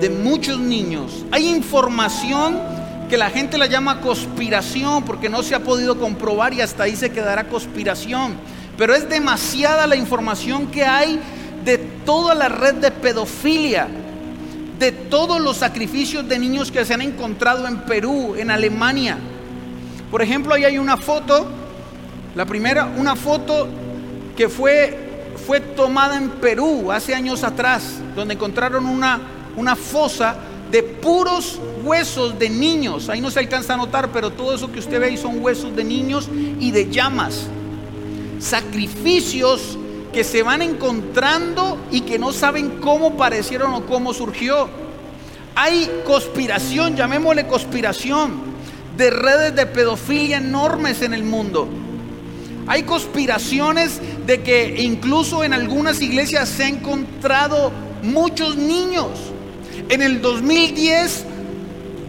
de 0.00 0.10
muchos 0.10 0.58
niños. 0.60 1.24
Hay 1.30 1.48
información 1.48 2.73
que 3.14 3.18
la 3.18 3.30
gente 3.30 3.58
la 3.58 3.66
llama 3.66 4.00
conspiración 4.00 5.04
porque 5.04 5.28
no 5.28 5.44
se 5.44 5.54
ha 5.54 5.60
podido 5.60 5.96
comprobar 5.96 6.52
y 6.52 6.60
hasta 6.60 6.82
ahí 6.82 6.96
se 6.96 7.12
quedará 7.12 7.44
conspiración. 7.44 8.34
Pero 8.76 8.92
es 8.92 9.08
demasiada 9.08 9.86
la 9.86 9.94
información 9.94 10.66
que 10.66 10.82
hay 10.82 11.20
de 11.64 11.78
toda 11.78 12.34
la 12.34 12.48
red 12.48 12.74
de 12.74 12.90
pedofilia, 12.90 13.86
de 14.80 14.90
todos 14.90 15.40
los 15.40 15.58
sacrificios 15.58 16.28
de 16.28 16.40
niños 16.40 16.72
que 16.72 16.84
se 16.84 16.92
han 16.92 17.02
encontrado 17.02 17.68
en 17.68 17.82
Perú, 17.82 18.34
en 18.36 18.50
Alemania. 18.50 19.16
Por 20.10 20.20
ejemplo, 20.20 20.52
ahí 20.52 20.64
hay 20.64 20.78
una 20.78 20.96
foto, 20.96 21.46
la 22.34 22.44
primera, 22.46 22.86
una 22.96 23.14
foto 23.14 23.68
que 24.36 24.48
fue, 24.48 24.98
fue 25.46 25.60
tomada 25.60 26.16
en 26.16 26.30
Perú 26.30 26.90
hace 26.90 27.14
años 27.14 27.44
atrás, 27.44 28.00
donde 28.16 28.34
encontraron 28.34 28.86
una, 28.86 29.20
una 29.56 29.76
fosa 29.76 30.34
de 30.72 30.82
puros 30.82 31.60
huesos 31.84 32.38
de 32.38 32.50
niños. 32.50 33.08
Ahí 33.08 33.20
no 33.20 33.30
se 33.30 33.40
alcanza 33.40 33.74
a 33.74 33.76
notar, 33.76 34.10
pero 34.12 34.30
todo 34.30 34.54
eso 34.54 34.70
que 34.70 34.78
usted 34.78 35.00
ve 35.00 35.06
ahí 35.06 35.16
son 35.16 35.42
huesos 35.42 35.74
de 35.76 35.84
niños 35.84 36.28
y 36.60 36.70
de 36.70 36.90
llamas. 36.90 37.46
Sacrificios 38.38 39.78
que 40.12 40.24
se 40.24 40.42
van 40.42 40.62
encontrando 40.62 41.78
y 41.90 42.02
que 42.02 42.18
no 42.18 42.32
saben 42.32 42.78
cómo 42.80 43.16
parecieron 43.16 43.74
o 43.74 43.86
cómo 43.86 44.14
surgió. 44.14 44.68
Hay 45.56 45.90
conspiración, 46.04 46.96
llamémosle 46.96 47.46
conspiración, 47.46 48.54
de 48.96 49.10
redes 49.10 49.56
de 49.56 49.66
pedofilia 49.66 50.38
enormes 50.38 51.02
en 51.02 51.14
el 51.14 51.24
mundo. 51.24 51.68
Hay 52.66 52.84
conspiraciones 52.84 54.00
de 54.26 54.42
que 54.42 54.82
incluso 54.82 55.44
en 55.44 55.52
algunas 55.52 56.00
iglesias 56.00 56.48
se 56.48 56.64
han 56.64 56.76
encontrado 56.76 57.72
muchos 58.02 58.56
niños 58.56 59.08
en 59.88 60.02
el 60.02 60.22
2010, 60.22 61.26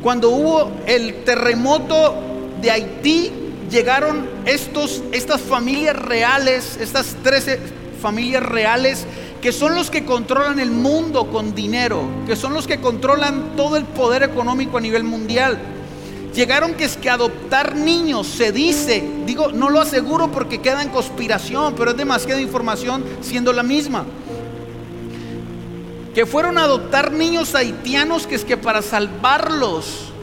cuando 0.06 0.30
hubo 0.30 0.72
el 0.86 1.24
terremoto 1.24 2.14
de 2.62 2.70
Haití, 2.70 3.32
llegaron 3.72 4.30
estos, 4.46 5.02
estas 5.12 5.42
familias 5.42 5.96
reales, 5.96 6.78
estas 6.80 7.16
13 7.24 7.60
familias 8.00 8.44
reales, 8.44 9.04
que 9.42 9.52
son 9.52 9.74
los 9.74 9.90
que 9.90 10.06
controlan 10.06 10.60
el 10.60 10.70
mundo 10.70 11.32
con 11.32 11.56
dinero, 11.56 12.04
que 12.28 12.36
son 12.36 12.54
los 12.54 12.68
que 12.68 12.80
controlan 12.80 13.56
todo 13.56 13.78
el 13.78 13.86
poder 13.86 14.22
económico 14.22 14.78
a 14.78 14.82
nivel 14.82 15.04
mundial. 15.04 15.58
Llegaron 16.36 16.76
que 16.76 16.86
es 16.86 16.98
que 16.98 17.10
adoptar 17.10 17.76
niños 17.76 18.28
se 18.28 18.52
dice, 18.52 19.04
digo, 19.26 19.54
no 19.54 19.72
lo 19.72 19.82
aseguro 19.82 20.32
porque 20.32 20.62
queda 20.62 20.84
en 20.84 20.90
conspiración, 20.90 21.74
pero 21.76 21.90
es 21.90 21.98
demasiada 21.98 22.40
información 22.40 23.04
siendo 23.22 23.52
la 23.54 23.64
misma 23.64 24.06
que 26.16 26.26
fueron 26.26 26.58
a 26.58 26.64
adoptar 26.64 27.12
niños 27.12 27.56
haitianos 27.56 28.26
que 28.26 28.36
es 28.36 28.46
que 28.46 28.56
para 28.56 28.82
salvarlos 28.82 30.14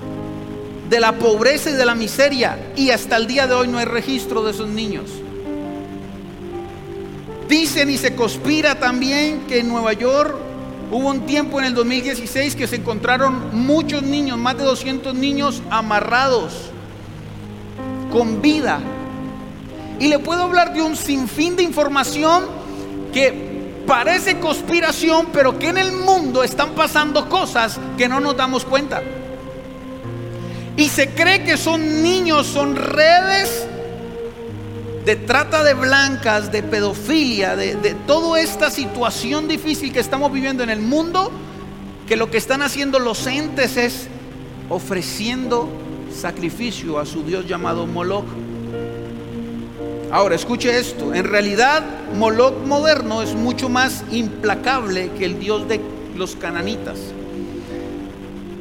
de 0.89 0.99
la 0.99 1.13
pobreza 1.13 1.69
y 1.69 1.75
de 1.75 1.85
la 1.85 1.95
miseria, 1.95 2.73
y 2.77 2.91
hasta 2.91 3.17
el 3.17 3.27
día 3.27 3.47
de 3.47 3.55
hoy 3.55 3.69
no 3.69 3.77
hay 3.79 3.85
registro 3.85 4.43
de 4.43 4.53
esos 4.53 4.69
niños. 4.69 5.11
Dicen 7.47 7.91
y 7.91 7.99
se 7.99 8.15
conspira 8.15 8.79
también 8.79 9.43
que 9.47 9.61
en 9.61 9.69
Nueva 9.69 9.93
York 9.93 10.35
hubo 10.91 11.09
un 11.11 11.27
tiempo 11.27 11.59
en 11.59 11.67
el 11.67 11.75
2016 11.75 12.57
que 12.57 12.67
se 12.67 12.77
encontraron 12.77 13.55
muchos 13.55 14.03
niños, 14.03 14.39
más 14.39 14.57
de 14.57 14.65
200 14.65 15.15
niños 15.15 15.63
amarrados, 15.69 16.55
con 18.11 18.41
vida. 18.41 18.81
Y 20.01 20.09
le 20.09 20.19
puedo 20.19 20.43
hablar 20.43 20.73
de 20.73 20.81
un 20.81 20.97
sinfín 20.97 21.55
de 21.55 21.63
información 21.63 22.45
que 23.13 23.52
parece 23.87 24.39
conspiración, 24.39 25.29
pero 25.33 25.59
que 25.59 25.69
en 25.69 25.79
el 25.79 25.93
mundo 25.93 26.43
están 26.43 26.71
pasando 26.75 27.29
cosas 27.29 27.79
que 27.97 28.09
no 28.09 28.21
nos 28.21 28.37
damos 28.37 28.65
cuenta. 28.65 29.03
Y 30.77 30.89
se 30.89 31.11
cree 31.11 31.45
que 31.45 31.57
son 31.57 32.03
niños, 32.03 32.47
son 32.47 32.77
redes 32.77 33.67
de 35.05 35.17
trata 35.17 35.65
de 35.65 35.75
blancas, 35.75 36.53
de 36.53 36.63
pedofilia, 36.63 37.57
de, 37.57 37.75
de 37.75 37.95
toda 37.95 38.41
esta 38.41 38.71
situación 38.71 39.49
difícil 39.49 39.93
que 39.93 40.01
estamos 40.01 40.33
viviendo 40.33 40.63
en 40.63 40.71
el 40.71 40.81
mundo, 40.81 41.31
que 42.07 42.17
lo 42.17 42.31
que 42.31 42.39
están 42.39 42.63
haciendo 42.63 42.99
los 42.99 43.27
entes 43.27 43.77
es 43.77 44.09
ofreciendo 44.69 45.69
sacrificio 46.15 46.99
a 46.99 47.07
su 47.07 47.23
Dios 47.23 47.47
llamado 47.47 47.87
Moloch. 47.87 48.27
Ahora, 50.13 50.35
escuche 50.35 50.79
esto. 50.79 51.15
En 51.15 51.25
realidad, 51.25 51.83
Moloch 52.19 52.67
moderno 52.67 53.23
es 53.23 53.35
mucho 53.35 53.71
más 53.71 54.05
implacable 54.11 55.11
que 55.19 55.25
el 55.25 55.41
Dios 55.41 55.67
de 55.69 55.81
los 56.15 56.37
cananitas. 56.37 56.99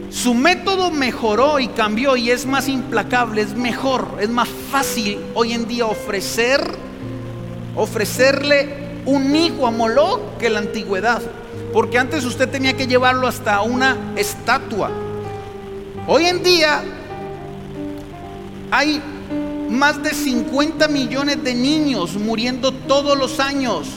Su 0.09 0.33
método 0.33 0.91
mejoró 0.91 1.59
y 1.59 1.67
cambió 1.67 2.15
y 2.15 2.31
es 2.31 2.45
más 2.45 2.69
implacable, 2.69 3.41
es 3.41 3.53
mejor, 3.53 4.07
es 4.21 4.29
más 4.29 4.47
fácil 4.47 5.19
hoy 5.33 5.51
en 5.51 5.67
día 5.67 5.87
ofrecer, 5.87 6.61
ofrecerle 7.75 9.01
un 9.05 9.35
hijo 9.35 9.67
a 9.67 9.71
Moloch 9.71 10.37
que 10.39 10.49
la 10.49 10.59
antigüedad. 10.59 11.21
Porque 11.73 11.99
antes 11.99 12.23
usted 12.23 12.47
tenía 12.47 12.77
que 12.77 12.87
llevarlo 12.87 13.27
hasta 13.27 13.59
una 13.61 13.97
estatua. 14.15 14.89
Hoy 16.07 16.27
en 16.27 16.43
día 16.43 16.81
hay 18.71 19.01
más 19.71 20.03
de 20.03 20.13
50 20.13 20.87
millones 20.89 21.43
de 21.43 21.55
niños 21.55 22.15
muriendo 22.15 22.73
todos 22.73 23.17
los 23.17 23.39
años, 23.39 23.87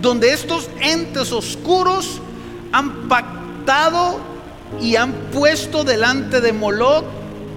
donde 0.00 0.32
estos 0.32 0.68
entes 0.80 1.32
oscuros 1.32 2.20
han 2.70 3.08
pactado 3.08 4.20
y 4.80 4.96
han 4.96 5.12
puesto 5.32 5.82
delante 5.82 6.40
de 6.40 6.52
Moloch 6.52 7.04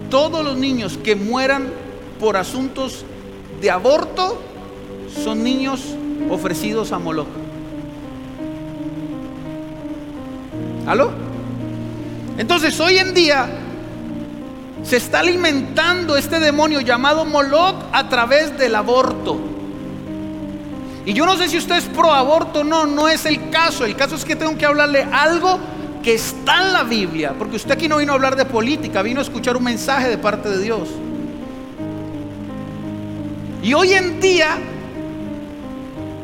todos 0.09 0.45
los 0.45 0.57
niños 0.57 0.97
que 1.03 1.15
mueran 1.15 1.71
por 2.19 2.37
asuntos 2.37 3.03
de 3.61 3.69
aborto, 3.69 4.41
son 5.23 5.43
niños 5.43 5.81
ofrecidos 6.29 6.91
a 6.91 6.99
Moloch. 6.99 7.27
¿Aló? 10.87 11.11
Entonces 12.37 12.79
hoy 12.79 12.97
en 12.97 13.13
día 13.13 13.62
se 14.83 14.97
está 14.97 15.19
alimentando 15.19 16.17
este 16.17 16.39
demonio 16.39 16.81
llamado 16.81 17.25
Moloch 17.25 17.75
a 17.91 18.09
través 18.09 18.57
del 18.57 18.75
aborto. 18.75 19.39
Y 21.05 21.13
yo 21.13 21.25
no 21.25 21.35
sé 21.35 21.49
si 21.49 21.57
usted 21.57 21.77
es 21.77 21.85
pro 21.85 22.13
aborto, 22.13 22.63
no, 22.63 22.85
no 22.85 23.07
es 23.07 23.25
el 23.25 23.49
caso. 23.49 23.85
El 23.85 23.95
caso 23.95 24.15
es 24.15 24.23
que 24.23 24.35
tengo 24.35 24.57
que 24.57 24.65
hablarle 24.65 25.07
algo 25.11 25.59
que 26.01 26.13
está 26.15 26.65
en 26.65 26.73
la 26.73 26.83
Biblia, 26.83 27.33
porque 27.37 27.55
usted 27.55 27.71
aquí 27.71 27.87
no 27.87 27.97
vino 27.97 28.11
a 28.11 28.15
hablar 28.15 28.35
de 28.35 28.45
política, 28.45 29.01
vino 29.01 29.19
a 29.19 29.23
escuchar 29.23 29.55
un 29.55 29.63
mensaje 29.63 30.09
de 30.09 30.17
parte 30.17 30.49
de 30.49 30.61
Dios. 30.61 30.89
Y 33.61 33.73
hoy 33.73 33.93
en 33.93 34.19
día 34.19 34.57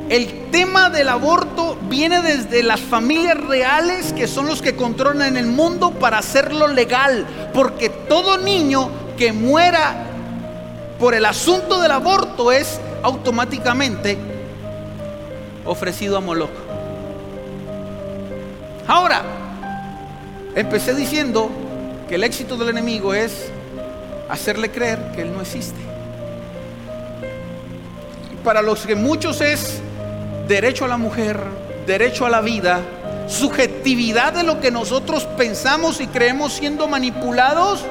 el 0.09 0.49
tema 0.49 0.89
del 0.89 1.07
aborto 1.07 1.77
viene 1.83 2.23
desde 2.23 2.63
las 2.63 2.79
familias 2.79 3.37
reales 3.37 4.11
que 4.11 4.27
son 4.27 4.47
los 4.47 4.59
que 4.59 4.75
controlan 4.75 5.37
el 5.37 5.45
mundo 5.45 5.91
para 5.91 6.17
hacerlo 6.17 6.67
legal, 6.67 7.27
porque 7.53 7.89
todo 7.89 8.39
niño 8.39 8.89
que 9.17 9.31
muera 9.31 10.07
por 10.99 11.13
el 11.13 11.25
asunto 11.25 11.79
del 11.79 11.91
aborto 11.91 12.51
es 12.51 12.79
automáticamente 13.03 14.17
ofrecido 15.63 16.17
a 16.17 16.21
Moloch. 16.21 16.49
Ahora, 18.87 19.21
empecé 20.55 20.95
diciendo 20.95 21.51
que 22.07 22.15
el 22.15 22.23
éxito 22.23 22.57
del 22.57 22.69
enemigo 22.69 23.13
es 23.13 23.51
hacerle 24.27 24.71
creer 24.71 25.11
que 25.13 25.21
él 25.21 25.31
no 25.31 25.41
existe. 25.41 25.77
Para 28.43 28.63
los 28.63 28.87
que 28.87 28.95
muchos 28.95 29.41
es 29.41 29.83
derecho 30.49 30.85
a 30.85 30.87
la 30.87 30.97
mujer, 30.97 31.39
derecho 31.85 32.25
a 32.25 32.29
la 32.29 32.41
vida, 32.41 32.81
subjetividad 33.27 34.33
de 34.33 34.43
lo 34.43 34.59
que 34.59 34.71
nosotros 34.71 35.23
pensamos 35.37 36.01
y 36.01 36.07
creemos 36.07 36.53
siendo 36.53 36.87
manipulados, 36.87 37.85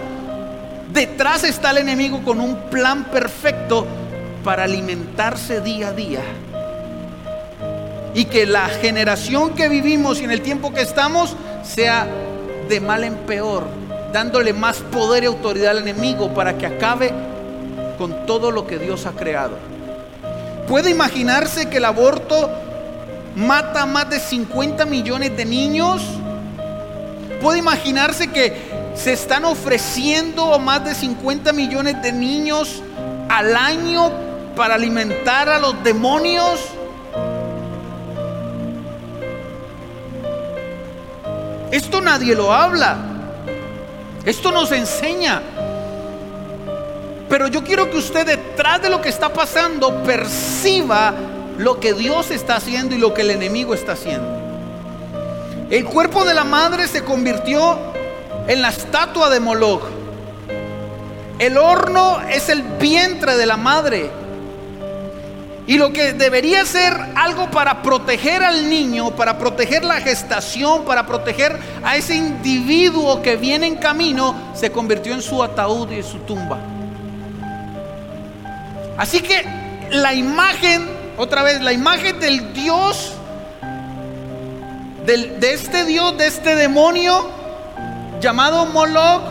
detrás 0.93 1.45
está 1.45 1.71
el 1.71 1.79
enemigo 1.79 2.21
con 2.25 2.41
un 2.41 2.57
plan 2.69 3.05
perfecto 3.05 3.87
para 4.43 4.65
alimentarse 4.65 5.61
día 5.61 5.89
a 5.89 5.93
día. 5.93 6.23
Y 8.13 8.25
que 8.25 8.45
la 8.45 8.67
generación 8.69 9.55
que 9.55 9.69
vivimos 9.69 10.21
y 10.21 10.25
en 10.25 10.33
el 10.33 10.43
tiempo 10.43 10.75
que 10.75 10.81
estamos 10.81 11.37
sea 11.63 12.09
de 12.69 12.81
mal 12.81 13.05
en 13.05 13.15
peor, 13.19 13.69
dándole 14.13 14.53
más 14.53 14.79
poder 14.79 15.23
y 15.23 15.27
autoridad 15.27 15.71
al 15.71 15.79
enemigo 15.79 16.35
para 16.35 16.59
que 16.59 16.67
acabe 16.67 17.13
con 17.99 18.27
todo 18.27 18.51
lo 18.51 18.67
que 18.67 18.79
Dios 18.79 19.07
ha 19.07 19.13
creado. 19.13 19.78
¿Puede 20.69 20.91
imaginarse 20.91 21.71
que 21.71 21.79
el 21.79 21.87
aborto 21.87 22.51
mata 23.35 23.83
a 23.83 23.87
más 23.87 24.11
de 24.11 24.21
50 24.21 24.85
millones 24.85 25.35
de 25.35 25.47
niños? 25.47 26.03
¿Puede 27.41 27.61
imaginarse 27.61 28.31
que 28.31 28.55
se 28.95 29.15
están 29.15 29.47
ofreciendo 29.47 30.53
a 30.53 30.59
más 30.59 30.85
de 30.85 30.95
50 30.95 31.55
millones 31.55 32.03
de 32.03 32.13
niños 32.13 32.83
al 33.31 33.57
año 33.57 34.13
para 34.55 34.75
alimentar 34.75 35.49
a 35.49 35.59
los 35.59 35.83
demonios? 35.83 36.61
Esto 41.71 42.03
nadie 42.03 42.35
lo 42.35 42.53
habla. 42.53 42.99
Esto 44.27 44.53
nos 44.53 44.71
enseña 44.73 45.41
pero 47.29 47.49
yo 47.49 47.63
quiero 47.63 47.91
que 47.91 47.99
usted 47.99 48.27
detrás 48.27 48.81
de 48.81 48.89
lo 48.89 49.03
que 49.03 49.09
está 49.09 49.33
pasando 49.33 50.03
perciba 50.03 51.15
lo 51.59 51.79
que 51.81 51.93
Dios 51.93 52.31
está 52.31 52.57
haciendo 52.57 52.95
y 52.95 52.99
lo 52.99 53.13
que 53.13 53.23
el 53.23 53.31
enemigo 53.31 53.75
está 53.75 53.93
haciendo. 53.93 54.39
El 55.71 55.85
cuerpo 55.85 56.25
de 56.25 56.33
la 56.33 56.45
madre 56.45 56.87
se 56.87 57.05
convirtió 57.05 57.79
en 58.47 58.63
la 58.63 58.71
estatua 58.71 59.29
de 59.29 59.41
Moloch. 59.41 59.83
El 61.39 61.59
horno 61.59 62.21
es 62.31 62.49
el 62.49 62.63
vientre 62.63 63.37
de 63.37 63.45
la 63.45 63.59
madre. 63.59 64.11
Y 65.67 65.77
lo 65.77 65.93
que 65.93 66.15
debería 66.15 66.65
ser 66.65 66.95
algo 67.15 67.51
para 67.51 67.83
proteger 67.83 68.43
al 68.43 68.71
niño, 68.71 69.11
para 69.11 69.37
proteger 69.37 69.85
la 69.85 70.01
gestación, 70.01 70.87
para 70.87 71.07
proteger 71.07 71.59
a 71.85 71.97
ese 71.97 72.15
individuo 72.15 73.21
que 73.21 73.37
viene 73.37 73.67
en 73.67 73.77
camino, 73.77 74.35
se 74.55 74.73
convirtió 74.73 75.13
en 75.13 75.21
su 75.21 75.43
ataúd 75.43 75.91
y 75.91 75.97
en 75.97 76.05
su 76.05 76.21
tumba. 76.21 76.59
Así 78.99 79.21
que 79.21 79.45
la 79.91 80.13
imagen, 80.13 80.87
otra 81.17 81.43
vez, 81.43 81.63
la 81.63 81.73
imagen 81.73 82.21
del 82.21 82.53
Dios, 82.53 83.15
de 85.07 85.53
este 85.55 85.85
Dios, 85.85 86.19
de 86.19 86.27
este 86.27 86.55
demonio 86.55 87.31
llamado 88.21 88.67
Moloch, 88.67 89.23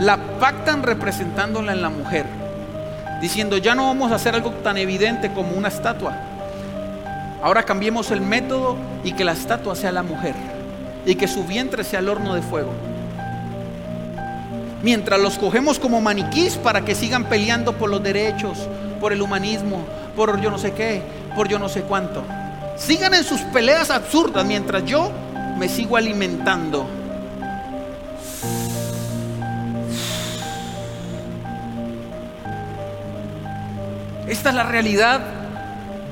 la 0.00 0.16
pactan 0.40 0.82
representándola 0.82 1.72
en 1.72 1.82
la 1.82 1.90
mujer 1.90 2.26
diciendo, 3.20 3.58
ya 3.58 3.74
no 3.74 3.86
vamos 3.86 4.10
a 4.10 4.16
hacer 4.16 4.34
algo 4.34 4.50
tan 4.50 4.76
evidente 4.76 5.32
como 5.32 5.52
una 5.52 5.68
estatua. 5.68 6.14
Ahora 7.42 7.62
cambiemos 7.62 8.10
el 8.10 8.20
método 8.20 8.76
y 9.04 9.12
que 9.12 9.24
la 9.24 9.32
estatua 9.32 9.76
sea 9.76 9.92
la 9.92 10.02
mujer 10.02 10.34
y 11.06 11.14
que 11.14 11.28
su 11.28 11.44
vientre 11.44 11.84
sea 11.84 12.00
el 12.00 12.08
horno 12.08 12.34
de 12.34 12.42
fuego. 12.42 12.72
Mientras 14.84 15.20
los 15.20 15.36
cogemos 15.38 15.80
como 15.80 16.00
maniquís 16.00 16.54
para 16.56 16.84
que 16.84 16.94
sigan 16.94 17.24
peleando 17.24 17.72
por 17.72 17.90
los 17.90 18.02
derechos, 18.02 18.68
por 19.00 19.12
el 19.12 19.20
humanismo, 19.20 19.84
por 20.14 20.40
yo 20.40 20.50
no 20.50 20.58
sé 20.58 20.72
qué, 20.72 21.02
por 21.34 21.48
yo 21.48 21.58
no 21.58 21.68
sé 21.68 21.82
cuánto. 21.82 22.22
Sigan 22.76 23.14
en 23.14 23.24
sus 23.24 23.40
peleas 23.40 23.90
absurdas 23.90 24.44
mientras 24.44 24.84
yo 24.84 25.10
me 25.58 25.68
sigo 25.68 25.96
alimentando 25.96 26.86
Esta 34.26 34.48
es 34.48 34.54
la 34.54 34.62
realidad 34.62 35.20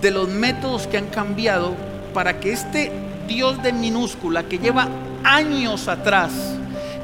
de 0.03 0.11
los 0.11 0.29
métodos 0.29 0.87
que 0.87 0.99
han 0.99 1.07
cambiado 1.07 1.75
para 2.13 2.41
que 2.41 2.53
este 2.53 2.93
Dios 3.27 3.63
de 3.63 3.73
minúscula 3.73 4.43
que 4.43 4.59
lleva 4.59 4.89
años 5.25 5.89
atrás, 5.89 6.31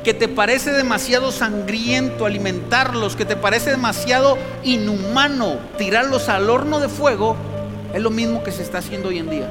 que 0.09 0.15
te 0.15 0.27
parece 0.27 0.73
demasiado 0.73 1.31
sangriento 1.31 2.25
alimentarlos, 2.25 3.15
que 3.15 3.27
te 3.27 3.37
parece 3.37 3.69
demasiado 3.69 4.39
inhumano 4.65 5.59
tirarlos 5.77 6.31
al 6.31 6.49
horno 6.49 6.81
de 6.81 6.89
fuego, 6.89 7.37
es 7.93 8.01
lo 8.01 8.09
mismo 8.09 8.43
que 8.43 8.51
se 8.51 8.63
está 8.63 8.79
haciendo 8.79 9.11
hoy 9.11 9.19
en 9.19 9.29
día. 9.29 9.51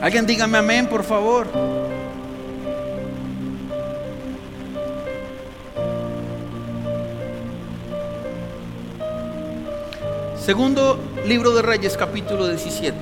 Alguien 0.00 0.24
dígame 0.24 0.58
amén, 0.58 0.86
por 0.86 1.02
favor. 1.02 1.48
Segundo 10.40 11.00
libro 11.26 11.50
de 11.56 11.62
Reyes, 11.62 11.96
capítulo 11.96 12.46
17. 12.46 12.94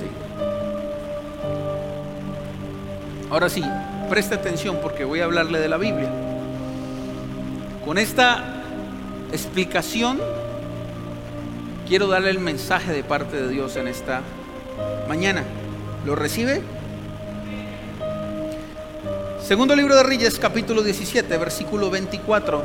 Ahora 3.29 3.47
sí, 3.47 3.63
preste 4.09 4.33
atención 4.33 4.79
porque 4.81 5.05
voy 5.05 5.21
a 5.21 5.25
hablarle 5.25 5.59
de 5.59 5.69
la 5.69 5.77
Biblia. 5.77 6.09
Con 7.85 7.97
esta 7.97 8.63
explicación 9.31 10.19
quiero 11.87 12.07
darle 12.07 12.31
el 12.31 12.39
mensaje 12.39 12.91
de 12.91 13.03
parte 13.03 13.39
de 13.39 13.47
Dios 13.47 13.75
en 13.75 13.87
esta 13.87 14.21
mañana. 15.07 15.43
¿Lo 16.05 16.15
recibe? 16.15 16.61
Segundo 19.45 19.75
libro 19.75 19.95
de 19.95 20.03
Reyes, 20.03 20.37
capítulo 20.39 20.81
17, 20.81 21.37
versículo 21.37 21.89
24. 21.89 22.63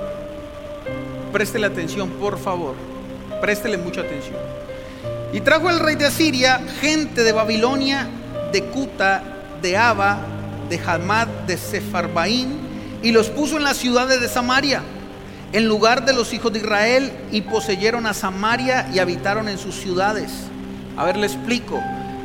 Préstele 1.33 1.67
atención, 1.67 2.11
por 2.11 2.39
favor. 2.39 2.75
Préstele 3.41 3.77
mucha 3.77 4.01
atención. 4.01 4.37
Y 5.33 5.41
trajo 5.41 5.69
el 5.69 5.81
rey 5.81 5.97
de 5.97 6.07
Asiria 6.07 6.61
gente 6.81 7.23
de 7.23 7.33
Babilonia, 7.33 8.09
de 8.53 8.65
Cuta, 8.65 9.23
de 9.61 9.77
Aba, 9.77 10.34
de 10.75 10.91
Hamad, 10.91 11.29
de 11.47 11.57
Sefarbaín, 11.57 12.59
y 13.01 13.13
los 13.13 13.29
puso 13.31 13.57
en 13.57 13.63
las 13.63 13.77
ciudades 13.77 14.21
de 14.21 14.29
Samaria, 14.29 14.83
en 15.53 15.69
lugar 15.69 16.05
de 16.05 16.13
los 16.13 16.33
hijos 16.33 16.53
de 16.53 16.59
Israel, 16.59 17.13
y 17.31 17.43
poseyeron 17.43 18.07
a 18.07 18.15
Samaria 18.15 18.91
y 18.93 18.99
habitaron 18.99 19.49
en 19.49 19.57
sus 19.57 19.77
ciudades. 19.77 20.33
A 20.97 21.05
ver, 21.05 21.17
le 21.17 21.27
explico. 21.29 21.81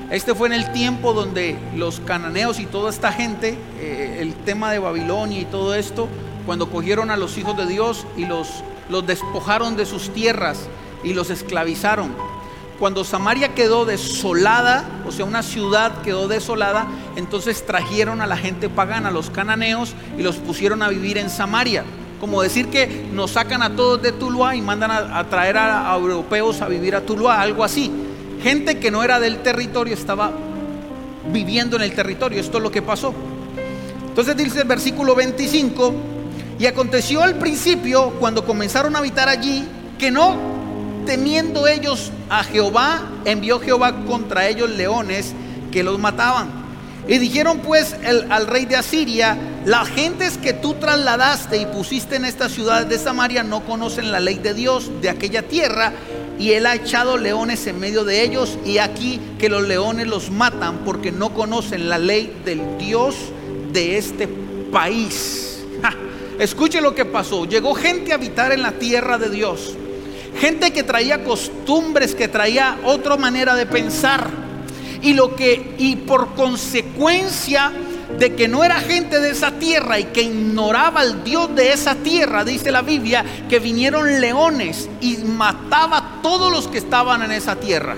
Este 0.09 0.33
fue 0.33 0.47
en 0.47 0.53
el 0.53 0.71
tiempo 0.71 1.13
donde 1.13 1.59
los 1.75 1.99
cananeos 1.99 2.59
y 2.59 2.65
toda 2.65 2.89
esta 2.89 3.11
gente, 3.11 3.55
eh, 3.79 4.17
el 4.19 4.33
tema 4.33 4.71
de 4.71 4.79
Babilonia 4.79 5.39
y 5.39 5.45
todo 5.45 5.75
esto, 5.75 6.07
cuando 6.47 6.71
cogieron 6.71 7.11
a 7.11 7.17
los 7.17 7.37
hijos 7.37 7.55
de 7.55 7.67
Dios 7.67 8.07
y 8.17 8.25
los, 8.25 8.63
los 8.89 9.05
despojaron 9.05 9.77
de 9.77 9.85
sus 9.85 10.11
tierras 10.11 10.61
y 11.03 11.13
los 11.13 11.29
esclavizaron 11.29 12.15
cuando 12.79 13.03
Samaria 13.03 13.53
quedó 13.53 13.83
desolada, 13.83 14.85
o 15.05 15.11
sea, 15.11 15.25
una 15.25 15.43
ciudad 15.43 16.01
quedó 16.01 16.29
desolada, 16.29 16.87
entonces 17.17 17.65
trajeron 17.65 18.21
a 18.21 18.25
la 18.25 18.37
gente 18.37 18.69
pagana, 18.69 19.09
a 19.09 19.11
los 19.11 19.29
cananeos, 19.29 19.93
y 20.17 20.21
los 20.21 20.37
pusieron 20.37 20.81
a 20.81 20.87
vivir 20.87 21.17
en 21.17 21.29
Samaria. 21.29 21.83
Como 22.21 22.41
decir 22.41 22.67
que 22.69 23.05
nos 23.13 23.31
sacan 23.31 23.61
a 23.63 23.75
todos 23.75 24.01
de 24.01 24.13
Tuluá 24.13 24.55
y 24.55 24.61
mandan 24.61 24.91
a, 24.91 25.27
traer 25.29 25.57
a, 25.57 25.93
europeos 25.93 26.61
a 26.61 26.69
vivir 26.69 26.95
a 26.95 27.01
Tuluá, 27.01 27.41
algo 27.41 27.65
así. 27.65 27.91
Gente 28.41 28.79
que 28.79 28.91
no 28.91 29.03
era 29.03 29.19
del 29.19 29.39
territorio 29.39 29.93
estaba 29.93 30.31
viviendo 31.31 31.75
en 31.75 31.81
el 31.81 31.93
territorio. 31.93 32.39
Esto 32.39 32.57
es 32.57 32.63
lo 32.63 32.71
que 32.71 32.81
pasó. 32.81 33.13
Entonces 34.07 34.37
dice 34.37 34.61
el 34.61 34.67
versículo 34.67 35.15
25, 35.15 35.93
y 36.57 36.65
aconteció 36.65 37.23
al 37.23 37.35
principio, 37.35 38.11
cuando 38.19 38.45
comenzaron 38.45 38.95
a 38.95 38.99
habitar 38.99 39.27
allí, 39.27 39.65
que 39.97 40.11
no 40.11 40.58
temiendo 41.09 41.65
ellos 41.65 42.11
a 42.29 42.43
Jehová, 42.43 43.01
envió 43.25 43.59
Jehová 43.59 44.05
contra 44.05 44.47
ellos 44.47 44.69
leones 44.69 45.33
que 45.71 45.81
los 45.81 45.97
mataban. 45.97 46.51
Y 47.07 47.17
dijeron 47.17 47.61
pues 47.61 47.95
al 48.29 48.45
rey 48.45 48.65
de 48.65 48.75
Asiria, 48.75 49.35
las 49.65 49.87
gentes 49.87 50.37
que 50.37 50.53
tú 50.53 50.75
trasladaste 50.75 51.57
y 51.57 51.65
pusiste 51.65 52.17
en 52.17 52.25
esta 52.25 52.47
ciudad 52.47 52.85
de 52.85 52.99
Samaria 52.99 53.41
no 53.41 53.65
conocen 53.65 54.11
la 54.11 54.19
ley 54.19 54.35
de 54.35 54.53
Dios 54.53 54.91
de 55.01 55.09
aquella 55.09 55.47
tierra, 55.47 55.93
y 56.37 56.51
él 56.51 56.67
ha 56.67 56.75
echado 56.75 57.17
leones 57.17 57.65
en 57.65 57.79
medio 57.79 58.03
de 58.05 58.21
ellos, 58.21 58.59
y 58.63 58.77
aquí 58.77 59.19
que 59.39 59.49
los 59.49 59.67
leones 59.67 60.05
los 60.05 60.29
matan 60.29 60.81
porque 60.85 61.11
no 61.11 61.33
conocen 61.33 61.89
la 61.89 61.97
ley 61.97 62.39
del 62.45 62.77
Dios 62.77 63.15
de 63.73 63.97
este 63.97 64.29
país. 64.71 65.63
Escuche 66.37 66.81
lo 66.81 66.93
que 66.93 67.03
pasó. 67.03 67.45
Llegó 67.45 67.73
gente 67.73 68.11
a 68.11 68.15
habitar 68.15 68.51
en 68.51 68.61
la 68.61 68.73
tierra 68.73 69.17
de 69.17 69.31
Dios 69.31 69.75
gente 70.37 70.71
que 70.71 70.83
traía 70.83 71.23
costumbres, 71.23 72.15
que 72.15 72.27
traía 72.27 72.77
otra 72.83 73.17
manera 73.17 73.55
de 73.55 73.65
pensar. 73.65 74.29
Y 75.01 75.13
lo 75.13 75.35
que 75.35 75.75
y 75.77 75.95
por 75.95 76.35
consecuencia 76.35 77.71
de 78.17 78.35
que 78.35 78.47
no 78.47 78.63
era 78.63 78.79
gente 78.79 79.19
de 79.19 79.29
esa 79.29 79.51
tierra 79.51 79.99
y 79.99 80.05
que 80.05 80.23
ignoraba 80.23 81.01
al 81.01 81.23
Dios 81.23 81.55
de 81.55 81.71
esa 81.71 81.95
tierra, 81.95 82.43
dice 82.43 82.71
la 82.71 82.81
Biblia, 82.81 83.23
que 83.47 83.59
vinieron 83.59 84.19
leones 84.19 84.89
y 84.99 85.17
mataba 85.17 85.97
a 85.97 86.21
todos 86.21 86.51
los 86.51 86.67
que 86.67 86.79
estaban 86.79 87.21
en 87.21 87.31
esa 87.31 87.55
tierra. 87.55 87.95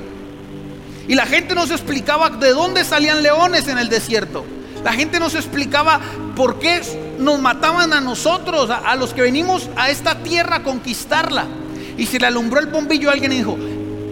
Y 1.07 1.15
la 1.15 1.25
gente 1.25 1.55
nos 1.55 1.71
explicaba 1.71 2.29
de 2.29 2.51
dónde 2.51 2.83
salían 2.83 3.23
leones 3.23 3.67
en 3.67 3.77
el 3.77 3.89
desierto. 3.89 4.45
La 4.83 4.93
gente 4.93 5.19
nos 5.19 5.35
explicaba 5.35 5.99
por 6.35 6.59
qué 6.59 6.81
nos 7.19 7.39
mataban 7.39 7.93
a 7.93 8.01
nosotros, 8.01 8.69
a, 8.69 8.95
los 8.95 9.13
que 9.13 9.21
venimos 9.21 9.69
a 9.75 9.89
esta 9.89 10.23
tierra 10.23 10.57
a 10.57 10.63
conquistarla 10.63 11.45
y 12.01 12.07
se 12.07 12.19
le 12.19 12.25
alumbró 12.25 12.59
el 12.59 12.65
bombillo 12.65 13.11
alguien 13.11 13.29
dijo, 13.29 13.55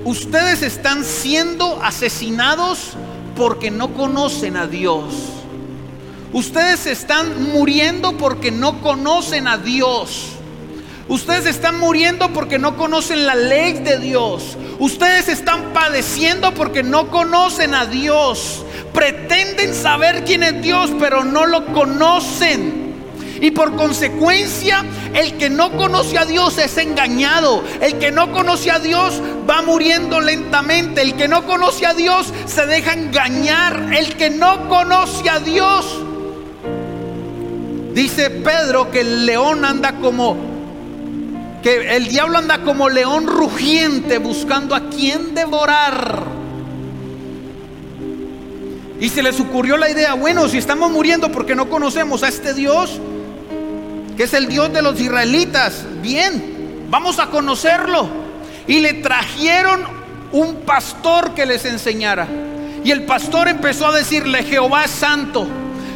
ustedes 0.05 0.61
están 0.61 1.03
siendo 1.03 1.81
asesinados 1.81 2.91
porque 3.35 3.71
no 3.71 3.95
conocen 3.95 4.57
a 4.57 4.67
Dios. 4.67 5.05
Ustedes 6.31 6.85
están 6.85 7.51
muriendo 7.51 8.15
porque 8.15 8.51
no 8.51 8.79
conocen 8.81 9.47
a 9.47 9.57
Dios. 9.57 10.33
Ustedes 11.07 11.47
están 11.47 11.79
muriendo 11.79 12.31
porque 12.31 12.59
no 12.59 12.77
conocen 12.77 13.25
la 13.25 13.33
ley 13.33 13.73
de 13.79 13.97
Dios. 13.97 14.55
Ustedes 14.77 15.27
están 15.27 15.73
padeciendo 15.73 16.53
porque 16.53 16.83
no 16.83 17.09
conocen 17.09 17.73
a 17.73 17.87
Dios. 17.87 18.63
Pretenden 18.93 19.73
saber 19.73 20.25
quién 20.25 20.43
es 20.43 20.61
Dios, 20.61 20.91
pero 20.99 21.23
no 21.23 21.47
lo 21.47 21.65
conocen. 21.73 22.78
Y 23.41 23.51
por 23.51 23.75
consecuencia, 23.75 24.83
el 25.13 25.37
que 25.37 25.49
no 25.49 25.71
conoce 25.71 26.17
a 26.17 26.25
Dios 26.25 26.57
es 26.57 26.77
engañado. 26.77 27.63
El 27.81 27.97
que 27.97 28.11
no 28.11 28.31
conoce 28.31 28.71
a 28.71 28.79
Dios 28.79 29.21
va 29.49 29.61
muriendo 29.61 30.19
lentamente. 30.19 31.01
El 31.01 31.15
que 31.15 31.27
no 31.27 31.45
conoce 31.45 31.85
a 31.85 31.93
Dios 31.93 32.33
se 32.45 32.65
deja 32.65 32.93
engañar. 32.93 33.93
El 33.93 34.15
que 34.15 34.29
no 34.29 34.67
conoce 34.67 35.29
a 35.29 35.39
Dios. 35.39 35.85
Dice 37.93 38.29
Pedro 38.29 38.91
que 38.91 39.01
el 39.01 39.25
león 39.25 39.65
anda 39.65 39.93
como 39.99 40.49
que 41.61 41.97
el 41.97 42.07
diablo 42.07 42.37
anda 42.37 42.59
como 42.63 42.87
león 42.87 43.27
rugiente 43.27 44.17
buscando 44.17 44.75
a 44.75 44.89
quien 44.89 45.35
devorar. 45.35 46.23
Y 48.99 49.09
se 49.09 49.23
les 49.23 49.39
ocurrió 49.39 49.77
la 49.77 49.89
idea, 49.89 50.13
bueno, 50.13 50.47
si 50.49 50.57
estamos 50.57 50.91
muriendo 50.91 51.31
porque 51.31 51.55
no 51.55 51.69
conocemos 51.69 52.21
a 52.23 52.27
este 52.27 52.53
Dios, 52.53 52.99
que 54.19 54.25
es 54.25 54.33
el 54.33 54.49
Dios 54.49 54.73
de 54.73 54.81
los 54.81 54.99
israelitas, 54.99 55.85
bien, 56.01 56.87
vamos 56.89 57.19
a 57.19 57.27
conocerlo. 57.27 58.09
Y 58.67 58.81
le 58.81 58.95
trajeron 58.95 59.81
un 60.33 60.55
pastor 60.65 61.33
que 61.33 61.45
les 61.45 61.63
enseñara. 61.63 62.27
Y 62.83 62.91
el 62.91 63.05
pastor 63.05 63.47
empezó 63.47 63.87
a 63.87 63.95
decirle, 63.95 64.43
Jehová 64.43 64.83
es 64.83 64.91
santo. 64.91 65.47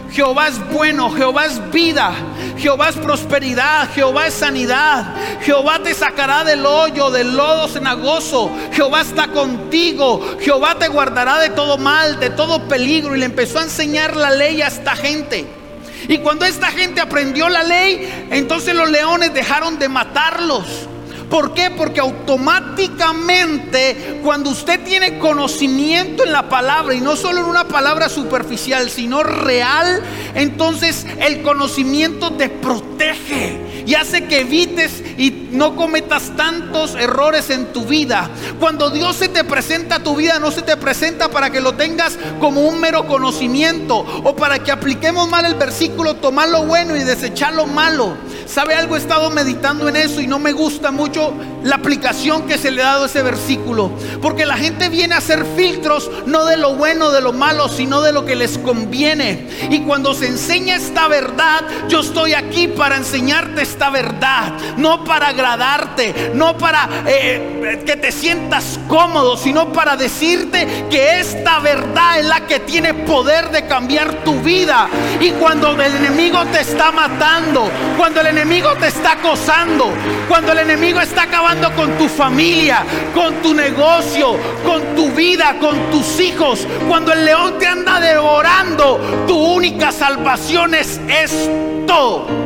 Jehová 0.09 0.47
es 0.47 0.65
bueno, 0.71 1.11
Jehová 1.11 1.47
es 1.47 1.69
vida, 1.69 2.13
Jehová 2.57 2.87
es 2.87 2.95
prosperidad, 2.95 3.89
Jehová 3.93 4.27
es 4.27 4.35
sanidad, 4.35 5.03
Jehová 5.41 5.79
te 5.83 5.93
sacará 5.93 6.45
del 6.45 6.65
hoyo, 6.65 7.11
del 7.11 7.35
lodo 7.35 7.67
cenagoso, 7.67 8.49
Jehová 8.71 9.01
está 9.01 9.27
contigo, 9.27 10.37
Jehová 10.39 10.75
te 10.79 10.87
guardará 10.87 11.39
de 11.39 11.49
todo 11.49 11.77
mal, 11.77 12.21
de 12.21 12.29
todo 12.29 12.69
peligro. 12.69 13.17
Y 13.17 13.19
le 13.19 13.25
empezó 13.25 13.59
a 13.59 13.63
enseñar 13.63 14.15
la 14.15 14.31
ley 14.31 14.61
a 14.61 14.67
esta 14.67 14.95
gente. 14.95 15.62
Y 16.07 16.19
cuando 16.19 16.45
esta 16.45 16.67
gente 16.67 17.01
aprendió 17.01 17.49
la 17.49 17.63
ley, 17.63 18.27
entonces 18.31 18.75
los 18.75 18.89
leones 18.89 19.33
dejaron 19.33 19.77
de 19.79 19.89
matarlos. 19.89 20.87
¿Por 21.29 21.53
qué? 21.55 21.71
Porque 21.71 21.99
automáticamente 21.99 24.19
cuando 24.21 24.51
usted 24.51 24.83
tiene 24.83 25.17
conocimiento 25.17 26.23
en 26.23 26.31
la 26.31 26.47
palabra 26.47 26.93
y 26.93 27.01
no 27.01 27.15
solo 27.15 27.41
en 27.41 27.47
una 27.47 27.67
palabra 27.67 28.07
superficial, 28.07 28.91
sino 28.91 29.23
real, 29.23 30.03
entonces 30.35 31.07
el 31.19 31.41
conocimiento 31.41 32.33
te 32.33 32.49
protege 32.49 33.83
y 33.87 33.95
hace 33.95 34.25
que 34.25 34.41
evites 34.41 35.01
y 35.17 35.31
no 35.53 35.75
cometas 35.75 36.31
tantos 36.35 36.95
errores 36.95 37.49
en 37.49 37.71
tu 37.71 37.85
vida. 37.85 38.29
Cuando 38.59 38.89
Dios 38.89 39.15
se 39.15 39.29
te 39.29 39.43
presenta 39.43 39.95
a 39.95 40.03
tu 40.03 40.15
vida, 40.15 40.39
no 40.39 40.51
se 40.51 40.61
te 40.61 40.77
presenta 40.77 41.29
para 41.29 41.49
que 41.49 41.61
lo 41.61 41.73
tengas 41.73 42.17
como 42.39 42.61
un 42.61 42.79
mero 42.79 43.07
conocimiento 43.07 43.99
o 44.23 44.35
para 44.35 44.59
que 44.59 44.71
apliquemos 44.71 45.29
mal 45.29 45.45
el 45.45 45.55
versículo, 45.55 46.15
tomar 46.15 46.49
lo 46.49 46.65
bueno 46.65 46.95
y 46.95 47.03
desechar 47.03 47.53
lo 47.53 47.65
malo. 47.65 48.15
¿Sabe 48.45 48.75
algo? 48.75 48.95
He 48.95 48.99
estado 48.99 49.29
meditando 49.29 49.87
en 49.89 49.95
eso 49.95 50.21
y 50.21 50.27
no 50.27 50.37
me 50.37 50.51
gusta 50.51 50.91
mucho 50.91 51.33
la 51.63 51.77
aplicación 51.77 52.45
que 52.45 52.57
se 52.57 52.71
le 52.71 52.81
ha 52.83 52.85
dado 52.85 53.03
a 53.03 53.05
ese 53.07 53.23
versículo. 53.23 53.91
Porque 54.21 54.45
la 54.45 54.57
gente 54.57 54.89
viene 54.89 55.15
a 55.15 55.19
hacer 55.19 55.45
filtros 55.55 56.11
no 56.25 56.45
de 56.45 56.57
lo 56.57 56.75
bueno, 56.75 57.11
de 57.11 57.21
lo 57.21 57.33
malo, 57.33 57.69
sino 57.69 58.01
de 58.01 58.11
lo 58.11 58.25
que 58.25 58.35
les 58.35 58.57
conviene. 58.57 59.47
Y 59.69 59.81
cuando 59.81 60.13
se 60.13 60.27
enseña 60.27 60.75
esta 60.75 61.07
verdad, 61.07 61.61
yo 61.87 62.01
estoy 62.01 62.33
aquí 62.33 62.67
para 62.67 62.97
enseñarte 62.97 63.61
esta 63.61 63.89
verdad. 63.89 64.53
No 64.77 65.03
para 65.03 65.33
agradarte, 65.43 66.31
no 66.33 66.57
para 66.57 66.87
eh, 67.05 67.81
que 67.85 67.97
te 67.97 68.11
sientas 68.11 68.79
cómodo, 68.87 69.35
sino 69.35 69.73
para 69.73 69.97
decirte 69.97 70.85
que 70.89 71.19
esta 71.19 71.59
verdad 71.59 72.19
es 72.19 72.25
la 72.25 72.47
que 72.47 72.59
tiene 72.59 72.93
poder 72.93 73.49
de 73.51 73.67
cambiar 73.67 74.23
tu 74.23 74.39
vida. 74.39 74.87
Y 75.19 75.31
cuando 75.31 75.71
el 75.71 75.95
enemigo 75.95 76.45
te 76.45 76.61
está 76.61 76.91
matando, 76.91 77.69
cuando 77.97 78.21
el 78.21 78.27
enemigo 78.27 78.73
te 78.75 78.87
está 78.87 79.13
acosando, 79.13 79.91
cuando 80.29 80.53
el 80.53 80.59
enemigo 80.59 81.01
está 81.01 81.23
acabando 81.23 81.71
con 81.75 81.91
tu 81.97 82.07
familia, 82.07 82.83
con 83.13 83.35
tu 83.41 83.53
negocio, 83.53 84.37
con 84.65 84.95
tu 84.95 85.09
vida, 85.11 85.57
con 85.59 85.91
tus 85.91 86.21
hijos, 86.21 86.65
cuando 86.87 87.11
el 87.11 87.25
león 87.25 87.59
te 87.59 87.67
anda 87.67 87.99
devorando, 87.99 89.25
tu 89.27 89.37
única 89.37 89.91
salvación 89.91 90.73
es 90.73 91.01
esto. 91.09 92.42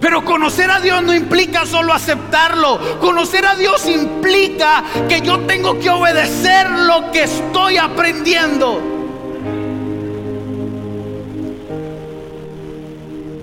Pero 0.00 0.24
conocer 0.24 0.70
a 0.70 0.80
Dios 0.80 1.02
no 1.02 1.14
implica 1.14 1.66
solo 1.66 1.92
aceptarlo. 1.92 2.98
Conocer 2.98 3.44
a 3.44 3.54
Dios 3.54 3.86
implica 3.86 4.82
que 5.08 5.20
yo 5.20 5.40
tengo 5.40 5.78
que 5.78 5.90
obedecer 5.90 6.70
lo 6.70 7.12
que 7.12 7.24
estoy 7.24 7.76
aprendiendo. 7.76 8.80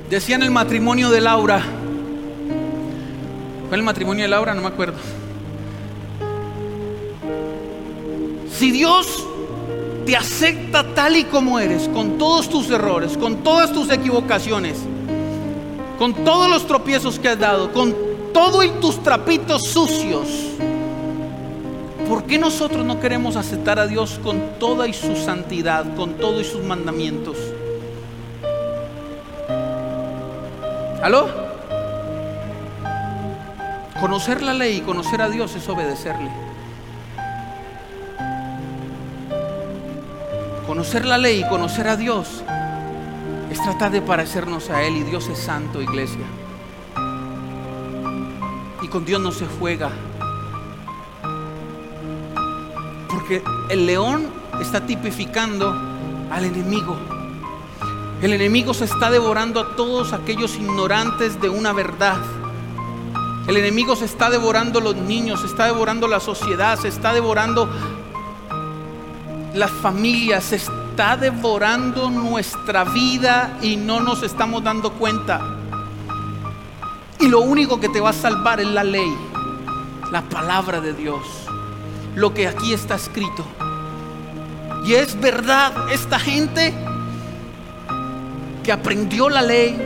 Decía 0.10 0.38
en 0.38 0.44
el 0.44 0.52
matrimonio 0.52 1.10
de 1.10 1.22
Laura. 1.22 1.62
¿Fue 3.68 3.78
el 3.78 3.84
matrimonio 3.84 4.24
de 4.24 4.30
Laura? 4.30 4.56
No 4.56 4.62
me 4.62 4.68
acuerdo. 4.70 4.98
Si 8.58 8.72
Dios 8.72 9.28
te 10.06 10.16
acepta 10.16 10.96
tal 10.96 11.18
y 11.18 11.26
como 11.26 11.60
eres, 11.60 11.88
con 11.90 12.18
todos 12.18 12.50
tus 12.50 12.72
errores, 12.72 13.18
con 13.18 13.44
todas 13.44 13.72
tus 13.74 13.92
equivocaciones, 13.92 14.78
con 15.98 16.14
todos 16.14 16.50
los 16.50 16.68
tropiezos 16.68 17.20
que 17.20 17.30
has 17.30 17.40
dado, 17.40 17.72
con 17.74 17.96
todo 18.34 18.64
y 18.64 18.70
tus 18.70 19.02
trapitos 19.02 19.64
sucios, 19.64 20.28
¿por 22.08 22.24
qué 22.24 22.38
nosotros 22.38 22.86
no 22.86 23.00
queremos 23.00 23.36
aceptar 23.36 23.80
a 23.80 23.88
Dios 23.88 24.20
con 24.24 24.60
toda 24.60 24.88
y 24.88 24.94
su 24.94 25.16
santidad, 25.16 25.86
con 25.96 26.14
todo 26.14 26.40
y 26.40 26.44
sus 26.44 26.64
mandamientos? 26.64 27.38
¿Aló? 31.02 31.30
Conocer 34.00 34.44
la 34.44 34.54
ley 34.54 34.78
y 34.78 34.82
conocer 34.82 35.22
a 35.22 35.30
Dios 35.30 35.56
es 35.56 35.68
obedecerle. 35.68 36.30
Conocer 40.68 41.06
la 41.06 41.18
ley 41.18 41.42
y 41.42 41.50
conocer 41.50 41.88
a 41.88 41.96
Dios 41.96 42.44
es 43.50 43.62
tratar 43.62 43.92
de 43.92 44.02
parecernos 44.02 44.70
a 44.70 44.84
Él 44.84 44.98
y 44.98 45.04
Dios 45.04 45.28
es 45.30 45.40
santo, 45.40 45.82
iglesia. 45.82 46.26
Y 48.82 48.88
con 48.88 49.06
Dios 49.06 49.22
no 49.22 49.32
se 49.32 49.46
juega. 49.60 49.92
Porque 53.10 53.44
el 53.70 53.86
león 53.86 54.28
está 54.62 54.86
tipificando 54.86 55.74
al 56.32 56.46
enemigo. 56.46 56.96
El 58.22 58.34
enemigo 58.34 58.74
se 58.74 58.86
está 58.86 59.12
devorando 59.12 59.60
a 59.60 59.76
todos 59.76 60.12
aquellos 60.12 60.56
ignorantes 60.56 61.40
de 61.40 61.50
una 61.50 61.72
verdad. 61.72 62.18
El 63.48 63.56
enemigo 63.56 63.96
se 63.96 64.06
está 64.06 64.30
devorando 64.30 64.82
los 64.82 64.96
niños, 64.96 65.42
se 65.42 65.48
está 65.48 65.66
devorando 65.66 66.08
la 66.08 66.20
sociedad, 66.20 66.78
se 66.78 66.90
está 66.90 67.14
devorando 67.14 67.70
las 69.54 69.72
familias, 69.72 70.44
se 70.44 70.60
devorando 70.98 72.10
nuestra 72.10 72.84
vida 72.84 73.56
y 73.62 73.78
no 73.78 74.00
nos 74.00 74.24
estamos 74.24 74.64
dando 74.64 74.94
cuenta. 74.94 75.42
Y 77.20 77.28
lo 77.28 77.42
único 77.42 77.80
que 77.80 77.88
te 77.88 78.02
va 78.02 78.10
a 78.10 78.14
salvar 78.14 78.60
es 78.60 78.68
la 78.68 78.84
ley, 78.84 79.16
la 80.12 80.24
palabra 80.24 80.82
de 80.82 80.94
Dios, 80.94 81.22
lo 82.16 82.34
que 82.34 82.48
aquí 82.48 82.74
está 82.74 82.96
escrito. 82.96 83.46
Y 84.86 84.96
es 84.96 85.20
verdad, 85.20 85.92
esta 85.92 86.18
gente 86.18 86.74
que 88.64 88.72
aprendió 88.72 89.30
la 89.30 89.44
ley, 89.44 89.78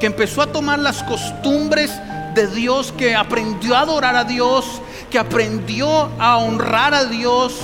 que 0.00 0.06
empezó 0.06 0.42
a 0.42 0.48
tomar 0.48 0.80
las 0.80 1.04
costumbres 1.04 1.92
de 2.34 2.48
Dios, 2.48 2.92
que 2.92 3.14
aprendió 3.14 3.76
a 3.76 3.80
adorar 3.80 4.16
a 4.16 4.24
Dios, 4.24 4.82
que 5.08 5.20
aprendió 5.20 6.10
a 6.18 6.38
honrar 6.38 6.94
a 6.94 7.04
Dios, 7.04 7.54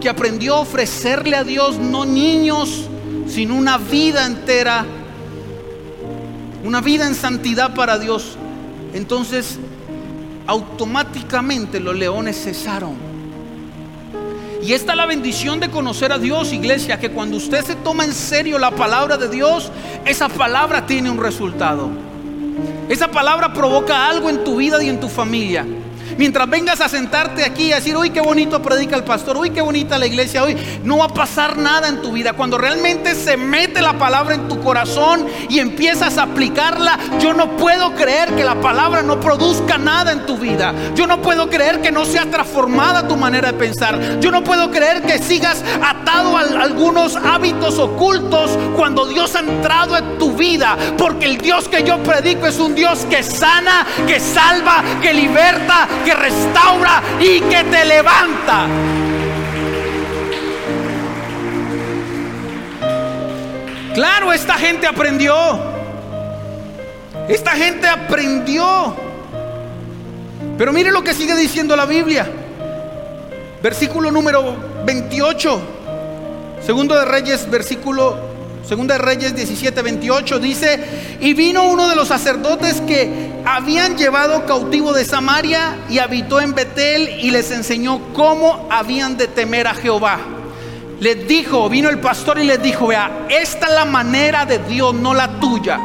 que 0.00 0.08
aprendió 0.08 0.56
a 0.56 0.60
ofrecerle 0.60 1.36
a 1.36 1.44
Dios 1.44 1.78
no 1.78 2.04
niños, 2.04 2.88
sino 3.28 3.54
una 3.54 3.78
vida 3.78 4.26
entera, 4.26 4.84
una 6.64 6.80
vida 6.80 7.06
en 7.06 7.14
santidad 7.14 7.74
para 7.74 7.98
Dios. 7.98 8.36
Entonces, 8.94 9.58
automáticamente 10.46 11.78
los 11.78 11.94
leones 11.94 12.42
cesaron. 12.42 13.10
Y 14.62 14.72
esta 14.74 14.92
es 14.92 14.96
la 14.96 15.06
bendición 15.06 15.58
de 15.58 15.70
conocer 15.70 16.12
a 16.12 16.18
Dios, 16.18 16.52
iglesia, 16.52 16.98
que 16.98 17.10
cuando 17.10 17.36
usted 17.36 17.64
se 17.64 17.76
toma 17.76 18.04
en 18.04 18.12
serio 18.12 18.58
la 18.58 18.70
palabra 18.70 19.16
de 19.16 19.28
Dios, 19.28 19.70
esa 20.04 20.28
palabra 20.28 20.86
tiene 20.86 21.10
un 21.10 21.18
resultado. 21.18 21.88
Esa 22.88 23.08
palabra 23.08 23.52
provoca 23.52 24.08
algo 24.08 24.28
en 24.28 24.44
tu 24.44 24.56
vida 24.56 24.82
y 24.82 24.88
en 24.88 25.00
tu 25.00 25.08
familia. 25.08 25.64
Mientras 26.18 26.48
vengas 26.48 26.80
a 26.80 26.88
sentarte 26.88 27.44
aquí 27.44 27.64
y 27.64 27.70
decir, 27.70 27.96
uy, 27.96 28.10
qué 28.10 28.20
bonito 28.20 28.62
predica 28.62 28.96
el 28.96 29.04
pastor, 29.04 29.36
uy, 29.36 29.50
qué 29.50 29.60
bonita 29.60 29.98
la 29.98 30.06
iglesia 30.06 30.42
hoy, 30.42 30.56
no 30.84 30.98
va 30.98 31.06
a 31.06 31.08
pasar 31.08 31.56
nada 31.56 31.88
en 31.88 32.02
tu 32.02 32.12
vida. 32.12 32.32
Cuando 32.32 32.58
realmente 32.58 33.14
se 33.14 33.36
mete 33.36 33.80
la 33.80 33.98
palabra 33.98 34.34
en 34.34 34.48
tu 34.48 34.60
corazón 34.60 35.26
y 35.48 35.58
empiezas 35.58 36.18
a 36.18 36.22
aplicarla, 36.22 36.98
yo 37.20 37.34
no 37.34 37.56
puedo 37.56 37.94
creer 37.94 38.34
que 38.34 38.44
la 38.44 38.60
palabra 38.60 39.02
no 39.02 39.20
produzca 39.20 39.78
nada 39.78 40.12
en 40.12 40.26
tu 40.26 40.36
vida. 40.36 40.74
Yo 40.94 41.06
no 41.06 41.20
puedo 41.22 41.48
creer 41.48 41.80
que 41.80 41.90
no 41.90 42.04
sea 42.04 42.30
transformada 42.30 43.08
tu 43.08 43.16
manera 43.16 43.52
de 43.52 43.58
pensar. 43.58 44.20
Yo 44.20 44.30
no 44.30 44.42
puedo 44.42 44.70
creer 44.70 45.02
que 45.02 45.18
sigas 45.18 45.62
atado 45.82 46.36
a 46.36 46.40
algunos 46.40 47.16
hábitos 47.16 47.78
ocultos 47.78 48.58
cuando 48.76 49.06
Dios 49.06 49.34
ha 49.34 49.40
entrado 49.40 49.96
en 49.96 50.18
tu 50.18 50.32
vida. 50.32 50.76
Porque 50.98 51.26
el 51.26 51.38
Dios 51.38 51.68
que 51.68 51.82
yo 51.82 52.02
predico 52.02 52.46
es 52.46 52.58
un 52.58 52.74
Dios 52.74 53.06
que 53.08 53.22
sana, 53.22 53.86
que 54.06 54.20
salva, 54.20 54.82
que 55.00 55.12
liberta, 55.12 55.88
que 56.04 56.14
restaura 56.14 57.02
y 57.20 57.40
que 57.40 57.64
te 57.64 57.84
levanta. 57.84 58.66
Claro, 63.94 64.32
esta 64.32 64.54
gente 64.54 64.86
aprendió. 64.86 65.34
Esta 67.28 67.52
gente 67.52 67.88
aprendió. 67.88 68.94
Pero 70.56 70.72
mire 70.72 70.90
lo 70.90 71.02
que 71.02 71.14
sigue 71.14 71.34
diciendo 71.34 71.76
la 71.76 71.86
Biblia. 71.86 72.30
Versículo 73.62 74.10
número 74.10 74.56
28. 74.84 75.60
Segundo 76.64 76.94
de 76.94 77.04
Reyes, 77.04 77.50
versículo 77.50 78.30
Segunda 78.70 78.94
de 78.94 78.98
Reyes 78.98 79.34
17, 79.34 79.82
28 79.82 80.38
dice, 80.38 80.78
y 81.20 81.34
vino 81.34 81.64
uno 81.64 81.88
de 81.88 81.96
los 81.96 82.06
sacerdotes 82.06 82.80
que 82.82 83.29
habían 83.44 83.96
llevado 83.96 84.46
cautivo 84.46 84.92
de 84.92 85.04
Samaria 85.04 85.76
y 85.88 85.98
habitó 85.98 86.40
en 86.40 86.54
Betel 86.54 87.20
y 87.20 87.30
les 87.30 87.50
enseñó 87.50 88.00
cómo 88.14 88.68
habían 88.70 89.16
de 89.16 89.28
temer 89.28 89.66
a 89.66 89.74
Jehová. 89.74 90.18
Les 91.00 91.26
dijo, 91.26 91.68
vino 91.68 91.88
el 91.88 91.98
pastor 91.98 92.38
y 92.38 92.44
les 92.44 92.62
dijo, 92.62 92.88
vea, 92.88 93.26
esta 93.28 93.66
es 93.66 93.72
la 93.72 93.84
manera 93.84 94.44
de 94.44 94.58
Dios, 94.58 94.94
no 94.94 95.14
la 95.14 95.28
tuya. 95.40 95.80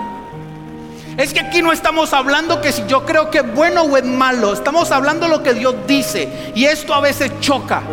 Es 1.17 1.33
que 1.33 1.39
aquí 1.39 1.61
no 1.61 1.71
estamos 1.71 2.11
hablando 2.11 2.59
que 2.59 2.73
si 2.73 2.83
yo 2.87 3.05
creo 3.05 3.31
que 3.31 3.37
es 3.37 3.53
bueno 3.53 3.83
o 3.83 3.95
es 3.95 4.03
malo, 4.03 4.51
estamos 4.51 4.91
hablando 4.91 5.29
lo 5.29 5.41
que 5.41 5.53
Dios 5.53 5.73
dice 5.87 6.51
y 6.53 6.65
esto 6.65 6.93
a 6.93 6.99
veces 6.99 7.31
choca. 7.39 7.83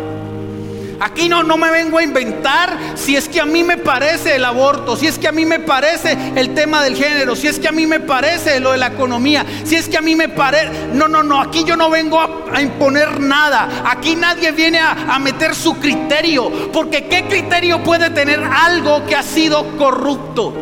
Aquí 1.03 1.27
no, 1.27 1.43
no 1.43 1.57
me 1.57 1.69
vengo 1.69 1.97
a 1.97 2.03
inventar 2.03 2.79
si 2.95 3.17
es 3.17 3.27
que 3.27 3.41
a 3.41 3.45
mí 3.45 3.61
me 3.61 3.75
parece 3.75 4.37
el 4.37 4.45
aborto, 4.45 4.95
si 4.95 5.05
es 5.05 5.19
que 5.19 5.27
a 5.27 5.33
mí 5.33 5.43
me 5.45 5.59
parece 5.59 6.17
el 6.37 6.53
tema 6.53 6.81
del 6.81 6.95
género, 6.95 7.35
si 7.35 7.47
es 7.47 7.59
que 7.59 7.67
a 7.67 7.73
mí 7.73 7.85
me 7.85 7.99
parece 7.99 8.61
lo 8.61 8.71
de 8.71 8.77
la 8.77 8.87
economía, 8.87 9.45
si 9.65 9.75
es 9.75 9.89
que 9.89 9.97
a 9.97 10.01
mí 10.01 10.15
me 10.15 10.29
parece... 10.29 10.71
No, 10.93 11.09
no, 11.09 11.21
no, 11.21 11.41
aquí 11.41 11.65
yo 11.65 11.75
no 11.75 11.89
vengo 11.89 12.21
a, 12.21 12.61
imponer 12.61 13.19
nada. 13.19 13.83
Aquí 13.83 14.15
nadie 14.15 14.53
viene 14.53 14.79
a, 14.79 14.91
a 14.91 15.19
meter 15.19 15.53
su 15.55 15.77
criterio, 15.77 16.71
porque 16.71 17.03
¿qué 17.09 17.25
criterio 17.25 17.83
puede 17.83 18.09
tener 18.11 18.41
algo 18.41 19.05
que 19.05 19.17
ha 19.17 19.23
sido 19.23 19.75
corrupto? 19.77 20.53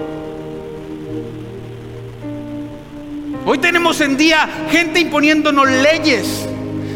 Hoy 3.46 3.60
tenemos 3.60 4.02
en 4.02 4.18
día 4.18 4.50
gente 4.72 5.02
imponiéndonos 5.02 5.70
leyes 5.70 6.48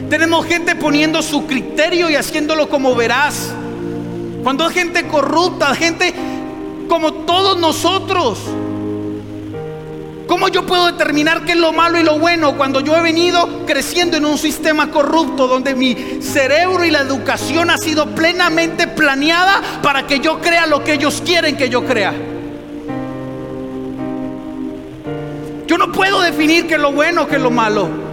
tenemos 0.09 0.45
gente 0.45 0.75
poniendo 0.75 1.21
su 1.21 1.47
criterio 1.47 2.09
y 2.09 2.15
haciéndolo 2.15 2.69
como 2.69 2.95
verás. 2.95 3.53
Cuando 4.43 4.65
hay 4.65 4.73
gente 4.73 5.07
corrupta, 5.07 5.73
gente 5.75 6.13
como 6.87 7.13
todos 7.13 7.57
nosotros. 7.57 8.39
¿Cómo 10.27 10.47
yo 10.47 10.65
puedo 10.65 10.87
determinar 10.87 11.45
qué 11.45 11.51
es 11.51 11.57
lo 11.57 11.71
malo 11.71 11.99
y 11.99 12.03
lo 12.03 12.17
bueno 12.17 12.57
cuando 12.57 12.79
yo 12.79 12.95
he 12.95 13.01
venido 13.01 13.65
creciendo 13.67 14.17
en 14.17 14.25
un 14.25 14.39
sistema 14.39 14.89
corrupto 14.89 15.47
donde 15.47 15.75
mi 15.75 15.95
cerebro 16.19 16.83
y 16.83 16.89
la 16.89 17.01
educación 17.01 17.69
ha 17.69 17.77
sido 17.77 18.07
plenamente 18.15 18.87
planeada 18.87 19.61
para 19.83 20.07
que 20.07 20.19
yo 20.19 20.39
crea 20.41 20.65
lo 20.65 20.83
que 20.83 20.93
ellos 20.93 21.21
quieren 21.23 21.55
que 21.55 21.69
yo 21.69 21.85
crea? 21.85 22.13
Yo 25.67 25.77
no 25.77 25.91
puedo 25.91 26.21
definir 26.21 26.67
qué 26.67 26.75
es 26.75 26.81
lo 26.81 26.91
bueno, 26.91 27.27
qué 27.27 27.35
es 27.35 27.41
lo 27.41 27.51
malo. 27.51 28.04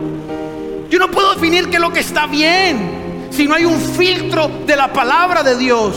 Yo 0.93 0.99
no 0.99 1.11
puedo 1.11 1.33
definir 1.33 1.71
qué 1.71 1.77
es 1.77 1.81
lo 1.81 1.91
que 1.91 2.01
está 2.01 2.27
bien 2.27 3.29
si 3.31 3.47
no 3.47 3.55
hay 3.55 3.65
un 3.65 3.81
filtro 3.81 4.51
de 4.67 4.77
la 4.77 4.93
palabra 4.93 5.43
de 5.43 5.57
Dios. 5.57 5.97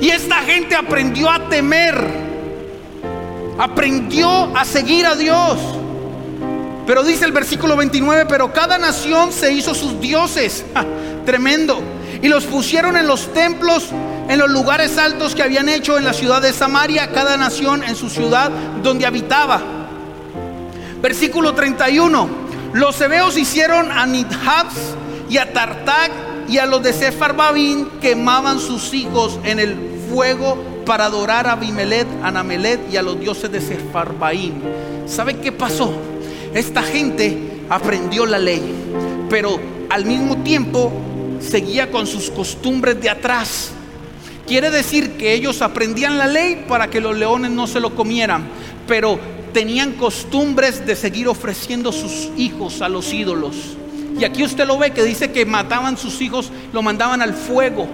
Y 0.00 0.08
esta 0.08 0.38
gente 0.38 0.74
aprendió 0.74 1.30
a 1.30 1.48
temer, 1.48 1.94
aprendió 3.56 4.56
a 4.56 4.64
seguir 4.64 5.06
a 5.06 5.14
Dios. 5.14 5.60
Pero 6.84 7.04
dice 7.04 7.26
el 7.26 7.30
versículo 7.30 7.76
29, 7.76 8.26
pero 8.28 8.52
cada 8.52 8.76
nación 8.76 9.30
se 9.32 9.52
hizo 9.52 9.72
sus 9.72 10.00
dioses. 10.00 10.64
tremendo. 11.24 11.80
Y 12.20 12.26
los 12.26 12.44
pusieron 12.44 12.96
en 12.96 13.06
los 13.06 13.32
templos, 13.32 13.90
en 14.28 14.36
los 14.36 14.50
lugares 14.50 14.98
altos 14.98 15.36
que 15.36 15.44
habían 15.44 15.68
hecho 15.68 15.96
en 15.96 16.04
la 16.04 16.12
ciudad 16.12 16.42
de 16.42 16.52
Samaria, 16.52 17.12
cada 17.12 17.36
nación 17.36 17.84
en 17.84 17.94
su 17.94 18.10
ciudad 18.10 18.50
donde 18.82 19.06
habitaba. 19.06 19.60
Versículo 21.00 21.54
31. 21.54 22.45
Los 22.76 23.00
hebeos 23.00 23.38
hicieron 23.38 23.90
a 23.90 24.04
Nidhabs 24.04 24.96
y 25.30 25.38
a 25.38 25.50
Tartak 25.50 26.12
y 26.46 26.58
a 26.58 26.66
los 26.66 26.82
de 26.82 26.92
Sepharbabín 26.92 27.88
quemaban 28.02 28.60
sus 28.60 28.92
hijos 28.92 29.40
en 29.44 29.58
el 29.58 29.74
fuego 30.10 30.62
para 30.84 31.06
adorar 31.06 31.46
a 31.46 31.52
Abimelech, 31.52 32.06
a 32.22 32.30
Namelet 32.30 32.92
y 32.92 32.98
a 32.98 33.02
los 33.02 33.18
dioses 33.18 33.50
de 33.50 33.62
Sepharvaim. 33.62 34.52
¿Sabe 35.06 35.38
qué 35.38 35.52
pasó? 35.52 35.90
Esta 36.52 36.82
gente 36.82 37.62
aprendió 37.70 38.26
la 38.26 38.38
ley, 38.38 38.60
pero 39.30 39.58
al 39.88 40.04
mismo 40.04 40.36
tiempo 40.42 40.92
seguía 41.40 41.90
con 41.90 42.06
sus 42.06 42.30
costumbres 42.30 43.00
de 43.00 43.08
atrás. 43.08 43.70
Quiere 44.46 44.70
decir 44.70 45.12
que 45.12 45.32
ellos 45.32 45.62
aprendían 45.62 46.18
la 46.18 46.26
ley 46.26 46.66
para 46.68 46.90
que 46.90 47.00
los 47.00 47.16
leones 47.16 47.52
no 47.52 47.66
se 47.66 47.80
lo 47.80 47.94
comieran, 47.94 48.46
pero 48.86 49.18
tenían 49.56 49.92
costumbres 49.92 50.84
de 50.84 50.94
seguir 50.94 51.28
ofreciendo 51.28 51.90
sus 51.90 52.28
hijos 52.36 52.82
a 52.82 52.90
los 52.90 53.10
ídolos. 53.14 53.56
Y 54.20 54.24
aquí 54.24 54.42
usted 54.42 54.66
lo 54.66 54.76
ve 54.76 54.90
que 54.90 55.02
dice 55.02 55.32
que 55.32 55.46
mataban 55.46 55.96
sus 55.96 56.20
hijos, 56.20 56.52
lo 56.74 56.82
mandaban 56.82 57.22
al 57.22 57.32
fuego. 57.32 57.88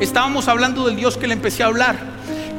Estábamos 0.00 0.48
hablando 0.48 0.84
del 0.86 0.96
Dios 0.96 1.16
que 1.16 1.26
le 1.26 1.32
empecé 1.32 1.62
a 1.62 1.68
hablar. 1.68 1.96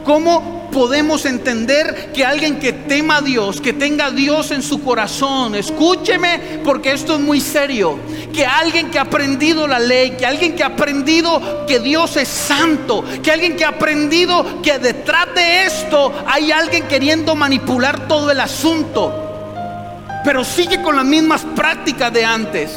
¿Cómo 0.04 0.59
podemos 0.72 1.26
entender 1.26 2.12
que 2.14 2.26
alguien 2.26 2.60
que 2.60 2.74
tema 2.74 3.18
a 3.18 3.22
Dios, 3.22 3.62
que 3.62 3.74
tenga 3.74 4.08
a 4.08 4.12
Dios 4.12 4.52
en 4.52 4.64
su 4.64 4.84
corazón, 4.84 5.56
escúcheme 5.56 6.62
porque 6.64 6.92
esto 6.92 7.16
es 7.16 7.20
muy 7.20 7.42
serio, 7.42 8.00
que 8.34 8.46
alguien 8.46 8.90
que 8.92 9.00
ha 9.00 9.04
aprendido 9.04 9.68
la 9.68 9.80
ley, 9.80 10.12
que 10.12 10.26
alguien 10.26 10.56
que 10.56 10.64
ha 10.64 10.68
aprendido 10.68 11.66
que 11.68 11.80
Dios 11.80 12.18
es 12.18 12.28
santo, 12.28 13.04
que 13.24 13.32
alguien 13.32 13.56
que 13.56 13.66
ha 13.66 13.70
aprendido 13.70 14.62
que 14.62 14.80
detrás 14.80 15.34
de 15.36 15.64
esto 15.66 16.14
hay 16.28 16.52
alguien 16.52 16.88
queriendo 16.88 17.36
manipular 17.36 18.08
todo 18.08 18.32
el 18.32 18.40
asunto, 18.40 20.08
pero 20.24 20.44
sigue 20.44 20.82
con 20.82 20.96
las 20.96 21.06
mismas 21.06 21.46
prácticas 21.56 22.12
de 22.14 22.26
antes. 22.26 22.72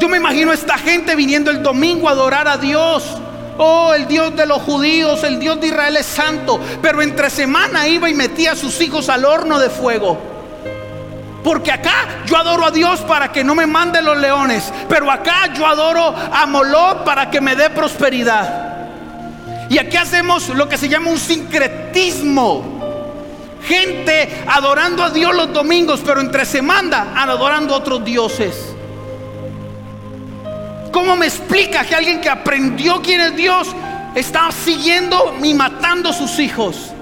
Yo 0.00 0.08
me 0.08 0.16
imagino 0.16 0.50
a 0.50 0.54
esta 0.54 0.78
gente 0.78 1.14
viniendo 1.14 1.50
el 1.50 1.62
domingo 1.62 2.08
a 2.08 2.12
adorar 2.12 2.48
a 2.48 2.56
Dios 2.56 3.04
Oh, 3.58 3.92
el 3.94 4.06
Dios 4.06 4.34
de 4.34 4.46
los 4.46 4.62
judíos, 4.62 5.22
el 5.24 5.38
Dios 5.38 5.60
de 5.60 5.68
Israel 5.68 5.96
es 5.96 6.06
santo. 6.06 6.60
Pero 6.80 7.02
entre 7.02 7.30
semana 7.30 7.86
iba 7.86 8.08
y 8.08 8.14
metía 8.14 8.52
a 8.52 8.56
sus 8.56 8.80
hijos 8.80 9.08
al 9.08 9.24
horno 9.24 9.58
de 9.58 9.70
fuego. 9.70 10.18
Porque 11.44 11.72
acá 11.72 12.22
yo 12.24 12.36
adoro 12.36 12.64
a 12.64 12.70
Dios 12.70 13.00
para 13.00 13.32
que 13.32 13.42
no 13.42 13.54
me 13.54 13.66
mande 13.66 14.00
los 14.00 14.16
leones. 14.16 14.72
Pero 14.88 15.10
acá 15.10 15.52
yo 15.54 15.66
adoro 15.66 16.14
a 16.32 16.46
Moloch 16.46 17.04
para 17.04 17.30
que 17.30 17.40
me 17.40 17.56
dé 17.56 17.70
prosperidad. 17.70 18.72
Y 19.68 19.78
aquí 19.78 19.96
hacemos 19.96 20.48
lo 20.50 20.68
que 20.68 20.78
se 20.78 20.88
llama 20.88 21.10
un 21.10 21.18
sincretismo. 21.18 22.80
Gente 23.64 24.44
adorando 24.46 25.04
a 25.04 25.10
Dios 25.10 25.34
los 25.34 25.52
domingos, 25.52 26.00
pero 26.04 26.20
entre 26.20 26.44
semana 26.44 27.12
adorando 27.16 27.74
a 27.74 27.78
otros 27.78 28.04
dioses. 28.04 28.71
¿Cómo 30.92 31.16
me 31.16 31.26
explica 31.26 31.84
que 31.86 31.94
alguien 31.94 32.20
que 32.20 32.28
aprendió 32.28 33.00
quién 33.00 33.22
es 33.22 33.34
Dios 33.34 33.68
está 34.14 34.52
siguiendo 34.52 35.34
y 35.42 35.54
matando 35.54 36.10
a 36.10 36.12
sus 36.12 36.38
hijos? 36.38 36.92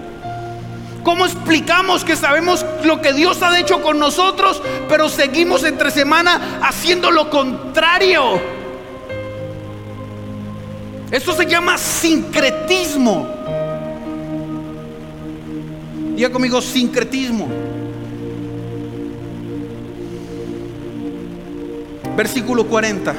¿Cómo 1.03 1.27
explicamos 1.27 2.05
que 2.05 2.15
sabemos 2.15 2.65
lo 2.85 3.03
que 3.03 3.13
Dios 3.13 3.43
ha 3.43 3.59
hecho 3.59 3.83
con 3.83 3.99
nosotros, 3.99 4.63
pero 4.89 5.09
seguimos 5.09 5.65
entre 5.65 5.91
semana 5.91 6.61
haciendo 6.63 7.11
lo 7.11 7.29
contrario? 7.29 8.41
Eso 11.11 11.35
se 11.35 11.47
llama 11.47 11.77
sincretismo. 11.77 13.29
Diga 16.15 16.31
conmigo, 16.31 16.61
sincretismo. 16.61 17.49
Versículo 22.17 22.67
40 22.67 23.15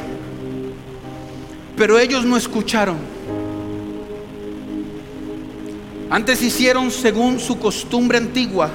pero 1.81 1.97
ellos 1.97 2.23
no 2.25 2.37
escucharon. 2.37 2.97
Antes 6.11 6.43
hicieron 6.43 6.91
según 6.91 7.39
su 7.39 7.57
costumbre 7.57 8.19
antigua. 8.19 8.69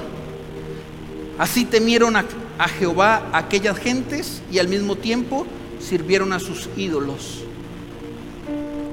Así 1.37 1.63
temieron 1.63 2.17
a, 2.17 2.25
a 2.57 2.67
Jehová 2.67 3.29
aquellas 3.31 3.77
gentes 3.77 4.41
y 4.51 4.59
al 4.59 4.67
mismo 4.67 4.97
tiempo 4.97 5.47
sirvieron 5.79 6.33
a 6.33 6.39
sus 6.41 6.67
ídolos. 6.75 7.45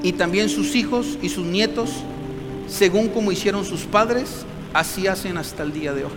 Y 0.04 0.12
también 0.12 0.48
sus 0.48 0.76
hijos 0.76 1.18
y 1.20 1.28
sus 1.28 1.44
nietos, 1.44 1.90
según 2.68 3.08
como 3.08 3.32
hicieron 3.32 3.64
sus 3.64 3.80
padres, 3.80 4.46
así 4.74 5.08
hacen 5.08 5.38
hasta 5.38 5.64
el 5.64 5.72
día 5.72 5.92
de 5.92 6.04
hoy. 6.04 6.12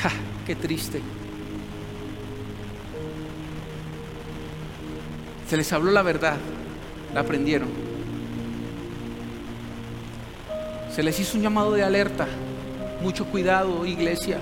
¡Ja! 0.00 0.12
¡Qué 0.46 0.54
triste! 0.54 1.02
Se 5.48 5.56
les 5.56 5.72
habló 5.72 5.90
la 5.90 6.02
verdad, 6.02 6.36
la 7.14 7.20
aprendieron. 7.20 7.68
Se 10.94 11.02
les 11.02 11.18
hizo 11.18 11.38
un 11.38 11.42
llamado 11.42 11.72
de 11.72 11.82
alerta. 11.82 12.26
Mucho 13.00 13.24
cuidado, 13.24 13.86
iglesia. 13.86 14.38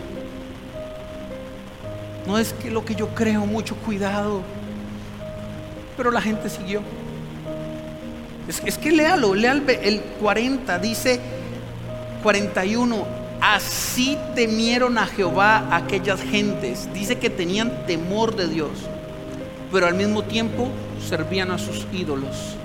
No 2.27 2.39
es 2.39 2.53
que 2.55 2.73
lo 2.73 2.85
que 2.85 2.97
yo 2.97 3.09
creo, 3.09 3.47
mucho 3.47 3.77
cuidado. 3.77 4.43
Pero 5.97 6.11
la 6.11 6.21
gente 6.21 6.49
siguió. 6.51 6.81
Es, 8.49 8.79
que 8.79 8.91
léalo, 8.91 9.35
lea 9.35 9.53
el, 9.53 9.69
el 9.69 10.01
40, 10.21 10.79
dice 10.81 11.21
41. 12.25 13.07
Así 13.41 14.19
temieron 14.35 14.99
a 14.99 15.07
Jehová 15.07 15.69
aquellas 15.71 16.21
gentes. 16.21 16.93
Dice 16.93 17.19
que 17.19 17.31
tenían 17.31 17.87
temor 17.87 18.35
de 18.35 18.49
Dios. 18.49 18.71
Pero 19.71 19.87
al 19.87 19.95
mismo 19.95 20.25
tiempo 20.25 20.69
servían 21.01 21.51
a 21.51 21.59
sus 21.59 21.87
ídolos. 21.93 22.57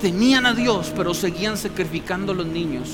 Temían 0.00 0.46
a 0.46 0.54
Dios, 0.54 0.92
pero 0.96 1.14
seguían 1.14 1.56
sacrificando 1.56 2.32
a 2.32 2.34
los 2.34 2.46
niños. 2.46 2.88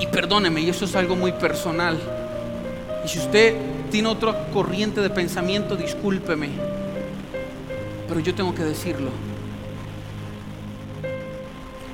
Y 0.00 0.06
perdóneme, 0.06 0.60
y 0.60 0.68
eso 0.70 0.84
es 0.84 0.94
algo 0.94 1.16
muy 1.16 1.32
personal. 1.32 1.98
Y 3.04 3.08
si 3.08 3.18
usted 3.18 3.56
tiene 3.90 4.08
otra 4.08 4.50
corriente 4.52 5.00
de 5.00 5.10
pensamiento, 5.10 5.76
discúlpeme. 5.76 6.50
Pero 8.06 8.20
yo 8.20 8.34
tengo 8.34 8.54
que 8.54 8.62
decirlo. 8.62 9.10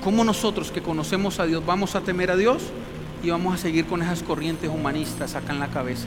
¿Cómo 0.02 0.22
nosotros 0.22 0.70
que 0.70 0.82
conocemos 0.82 1.40
a 1.40 1.46
Dios 1.46 1.64
vamos 1.64 1.94
a 1.94 2.02
temer 2.02 2.30
a 2.30 2.36
Dios 2.36 2.62
y 3.22 3.30
vamos 3.30 3.54
a 3.54 3.56
seguir 3.56 3.86
con 3.86 4.02
esas 4.02 4.22
corrientes 4.22 4.68
humanistas 4.68 5.34
acá 5.34 5.54
en 5.54 5.60
la 5.60 5.68
cabeza? 5.68 6.06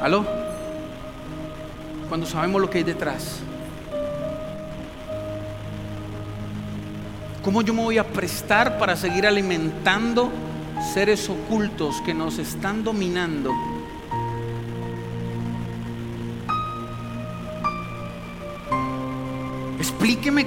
¿Aló? 0.00 0.24
Cuando 2.08 2.26
sabemos 2.26 2.60
lo 2.62 2.70
que 2.70 2.78
hay 2.78 2.84
detrás. 2.84 3.40
¿Cómo 7.44 7.60
yo 7.62 7.74
me 7.74 7.82
voy 7.82 7.98
a 7.98 8.04
prestar 8.04 8.78
para 8.78 8.96
seguir 8.96 9.26
alimentando 9.26 10.30
seres 10.94 11.28
ocultos 11.28 12.00
que 12.00 12.14
nos 12.14 12.38
están 12.38 12.82
dominando? 12.82 13.52
Explíqueme 19.78 20.46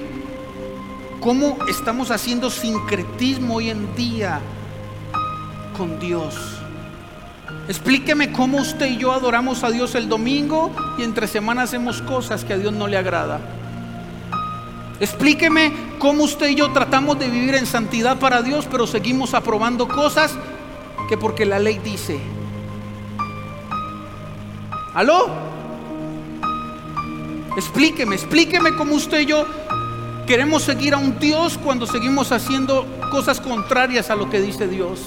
cómo 1.19 1.57
estamos 1.69 2.09
haciendo 2.09 2.49
sincretismo 2.49 3.55
hoy 3.55 3.69
en 3.69 3.95
día 3.95 4.39
con 5.77 5.99
Dios. 5.99 6.62
Explíqueme 7.67 8.33
cómo 8.33 8.57
usted 8.57 8.87
y 8.87 8.97
yo 8.97 9.13
adoramos 9.13 9.63
a 9.63 9.71
Dios 9.71 9.95
el 9.95 10.09
domingo 10.09 10.71
y 10.97 11.03
entre 11.03 11.27
semanas 11.27 11.69
hacemos 11.69 12.01
cosas 12.01 12.43
que 12.43 12.53
a 12.53 12.57
Dios 12.57 12.73
no 12.73 12.87
le 12.87 12.97
agrada. 12.97 13.39
Explíqueme 14.99 15.71
cómo 15.97 16.23
usted 16.23 16.49
y 16.49 16.55
yo 16.55 16.71
tratamos 16.71 17.17
de 17.19 17.29
vivir 17.29 17.55
en 17.55 17.65
santidad 17.65 18.19
para 18.19 18.41
Dios, 18.41 18.67
pero 18.69 18.85
seguimos 18.85 19.33
aprobando 19.33 19.87
cosas 19.87 20.35
que 21.07 21.17
porque 21.17 21.45
la 21.45 21.57
ley 21.57 21.79
dice. 21.79 22.19
¿Aló? 24.93 25.27
Explíqueme, 27.55 28.15
explíqueme 28.15 28.75
cómo 28.75 28.95
usted 28.95 29.21
y 29.21 29.25
yo 29.27 29.45
queremos 30.27 30.63
seguir 30.63 30.93
a 30.93 30.97
un 30.97 31.17
Dios 31.17 31.57
cuando 31.63 31.87
seguimos 31.87 32.31
haciendo 32.31 32.85
cosas 33.09 33.39
contrarias 33.39 34.09
a 34.09 34.15
lo 34.15 34.29
que 34.29 34.41
dice 34.41 34.67
Dios. 34.67 34.99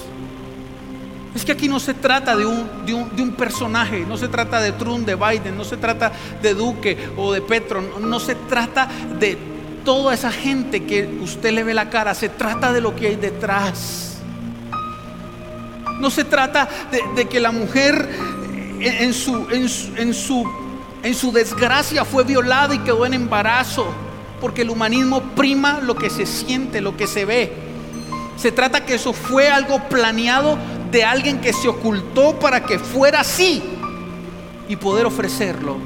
Es 1.37 1.45
que 1.45 1.51
aquí 1.51 1.69
no 1.69 1.79
se 1.79 1.93
trata 1.93 2.35
de 2.35 2.47
un, 2.47 2.67
de 2.83 3.21
un, 3.21 3.31
personaje, 3.33 4.03
no 4.07 4.17
se 4.17 4.27
trata 4.27 4.59
de 4.59 4.71
Trump, 4.71 5.05
de 5.05 5.13
Biden, 5.13 5.55
no 5.55 5.63
se 5.63 5.77
trata 5.77 6.11
de 6.41 6.55
Duque 6.55 6.97
o 7.15 7.31
de 7.31 7.41
Petro, 7.41 7.79
no, 7.79 8.19
se 8.19 8.33
trata 8.33 8.89
de 9.19 9.37
toda 9.85 10.15
esa 10.15 10.31
gente 10.31 10.83
que 10.85 11.05
usted 11.21 11.51
le 11.51 11.63
ve 11.63 11.75
la 11.75 11.91
cara, 11.91 12.15
se 12.15 12.29
trata 12.29 12.73
de 12.73 12.81
lo 12.81 12.95
que 12.95 13.09
hay 13.09 13.17
detrás. 13.17 14.17
No 15.99 16.09
se 16.09 16.23
trata 16.23 16.67
de, 17.15 17.27
que 17.27 17.39
la 17.39 17.51
mujer 17.51 18.09
en 18.79 19.13
su, 19.13 19.47
en, 19.51 19.69
su, 20.15 20.43
en 21.03 21.13
su 21.13 21.31
desgracia 21.31 22.03
fue 22.03 22.23
violada 22.23 22.73
y 22.73 22.79
quedó 22.79 23.05
en 23.05 23.13
embarazo, 23.13 23.93
porque 24.41 24.63
el 24.63 24.71
humanismo 24.71 25.21
prima 25.35 25.81
lo 25.83 25.95
que 25.95 26.09
se 26.09 26.25
siente, 26.25 26.81
lo 26.81 26.97
que 26.97 27.05
se 27.05 27.25
ve. 27.25 27.53
Se 28.37 28.51
trata 28.51 28.85
que 28.85 28.95
eso 28.95 29.13
fue 29.13 29.49
algo 29.49 29.79
planeado 29.87 30.57
de 30.91 31.03
alguien 31.03 31.39
que 31.39 31.53
se 31.53 31.67
ocultó 31.67 32.37
para 32.39 32.63
que 32.63 32.79
fuera 32.79 33.21
así 33.21 33.63
y 34.67 34.75
poder 34.75 35.05
ofrecerlo. 35.05 35.77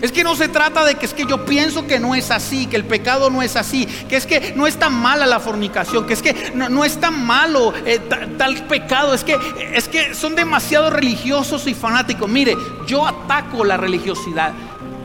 Es 0.00 0.12
que 0.12 0.24
no 0.24 0.34
se 0.34 0.48
trata 0.48 0.84
de 0.84 0.94
que 0.94 1.04
es 1.04 1.12
que 1.12 1.26
yo 1.26 1.44
pienso 1.44 1.86
que 1.86 2.00
no 2.00 2.14
es 2.14 2.30
así, 2.30 2.66
que 2.66 2.76
el 2.76 2.84
pecado 2.84 3.28
no 3.28 3.42
es 3.42 3.56
así, 3.56 3.84
que 3.84 4.16
es 4.16 4.24
que 4.24 4.54
no 4.56 4.66
es 4.66 4.78
tan 4.78 4.94
mala 4.94 5.26
la 5.26 5.40
fornicación, 5.40 6.06
que 6.06 6.14
es 6.14 6.22
que 6.22 6.52
no, 6.54 6.84
es 6.84 6.98
tan 6.98 7.26
malo 7.26 7.74
eh, 7.84 8.00
tal 8.38 8.66
pecado, 8.66 9.12
es 9.12 9.24
que, 9.24 9.36
es 9.74 9.88
que 9.88 10.14
son 10.14 10.34
demasiado 10.34 10.88
religiosos 10.88 11.66
y 11.66 11.74
fanáticos. 11.74 12.30
Mire, 12.30 12.56
yo 12.86 13.06
ataco 13.06 13.62
la 13.62 13.76
religiosidad, 13.76 14.52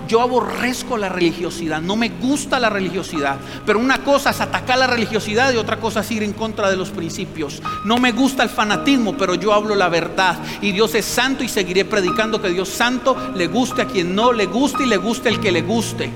yo 0.07 0.21
aborrezco 0.21 0.97
la 0.97 1.09
religiosidad, 1.09 1.81
no 1.81 1.95
me 1.95 2.09
gusta 2.09 2.59
la 2.59 2.69
religiosidad. 2.69 3.37
Pero 3.65 3.79
una 3.79 3.99
cosa 3.99 4.29
es 4.29 4.41
atacar 4.41 4.77
la 4.77 4.87
religiosidad 4.87 5.53
y 5.53 5.57
otra 5.57 5.79
cosa 5.79 6.01
es 6.01 6.11
ir 6.11 6.23
en 6.23 6.33
contra 6.33 6.69
de 6.69 6.77
los 6.77 6.89
principios. 6.89 7.61
No 7.83 7.97
me 7.97 8.11
gusta 8.11 8.43
el 8.43 8.49
fanatismo, 8.49 9.17
pero 9.17 9.35
yo 9.35 9.53
hablo 9.53 9.75
la 9.75 9.89
verdad. 9.89 10.37
Y 10.61 10.71
Dios 10.71 10.95
es 10.95 11.05
santo 11.05 11.43
y 11.43 11.49
seguiré 11.49 11.85
predicando 11.85 12.41
que 12.41 12.49
Dios 12.49 12.69
santo 12.69 13.15
le 13.35 13.47
guste 13.47 13.83
a 13.83 13.87
quien 13.87 14.15
no 14.15 14.31
le 14.31 14.45
guste 14.45 14.83
y 14.83 14.87
le 14.87 14.97
guste 14.97 15.29
el 15.29 15.39
que 15.39 15.51
le 15.51 15.61
guste. 15.61 16.11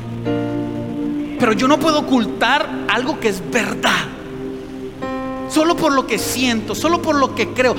Pero 1.39 1.53
yo 1.53 1.67
no 1.67 1.79
puedo 1.79 1.99
ocultar 1.99 2.69
algo 2.89 3.19
que 3.19 3.29
es 3.29 3.41
verdad. 3.49 4.05
Solo 5.49 5.75
por 5.75 5.93
lo 5.93 6.05
que 6.05 6.19
siento, 6.19 6.75
solo 6.75 7.01
por 7.01 7.15
lo 7.15 7.33
que 7.33 7.53
creo. 7.53 7.75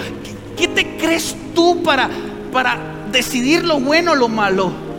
¿Qué, 0.57 0.69
te 0.69 0.97
crees 0.97 1.37
tú 1.55 1.83
para, 1.83 2.11
para 2.53 3.07
decidir 3.13 3.65
lo 3.65 3.79
bueno 3.79 4.13
o 4.13 4.15
lo 4.17 4.29
malo? 4.29 4.90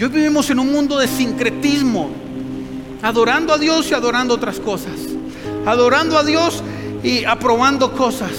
Hoy 0.00 0.08
vivimos 0.08 0.50
en 0.50 0.58
un 0.58 0.72
mundo 0.72 0.98
de 0.98 1.08
sincretismo, 1.08 2.10
adorando 3.02 3.52
a 3.52 3.58
Dios 3.58 3.90
y 3.90 3.94
adorando 3.94 4.34
otras 4.34 4.60
cosas, 4.60 4.94
adorando 5.66 6.18
a 6.18 6.24
Dios 6.24 6.62
y 7.02 7.24
aprobando 7.24 7.92
cosas. 7.92 8.32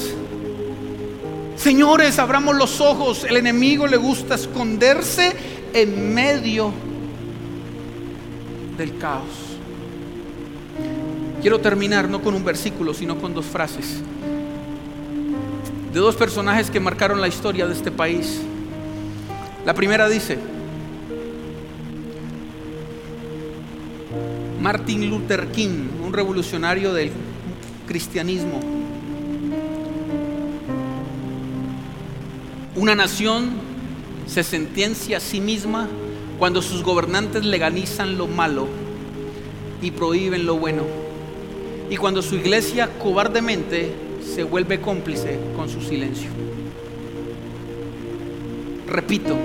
Señores, 1.55 2.19
abramos 2.19 2.55
los 2.55 2.81
ojos, 2.81 3.23
el 3.23 3.37
enemigo 3.37 3.87
le 3.87 3.97
gusta 3.97 4.35
esconderse 4.35 5.33
en 5.73 6.13
medio 6.13 6.71
del 8.77 8.97
caos. 8.97 9.23
Quiero 11.41 11.59
terminar 11.59 12.09
no 12.09 12.21
con 12.21 12.33
un 12.35 12.43
versículo, 12.43 12.93
sino 12.93 13.17
con 13.17 13.33
dos 13.33 13.45
frases 13.45 14.01
de 15.95 16.01
dos 16.01 16.17
personajes 16.17 16.69
que 16.69 16.81
marcaron 16.81 17.21
la 17.21 17.29
historia 17.29 17.65
de 17.67 17.73
este 17.73 17.89
país. 17.89 18.41
La 19.65 19.73
primera 19.73 20.09
dice, 20.09 20.37
Martin 24.59 25.09
Luther 25.09 25.47
King, 25.53 25.87
un 26.05 26.11
revolucionario 26.11 26.93
del 26.93 27.11
cristianismo. 27.87 28.59
Una 32.75 32.93
nación 32.93 33.51
se 34.27 34.43
sentencia 34.43 35.15
a 35.15 35.21
sí 35.21 35.39
misma 35.39 35.87
cuando 36.37 36.61
sus 36.61 36.83
gobernantes 36.83 37.45
legalizan 37.45 38.17
lo 38.17 38.27
malo 38.27 38.67
y 39.81 39.91
prohíben 39.91 40.45
lo 40.45 40.57
bueno. 40.57 40.83
Y 41.89 41.95
cuando 41.95 42.21
su 42.21 42.35
iglesia 42.35 42.89
cobardemente 42.99 44.04
se 44.33 44.43
vuelve 44.43 44.81
cómplice 44.81 45.39
con 45.55 45.69
su 45.69 45.81
silencio. 45.81 46.29
Repito, 48.87 49.35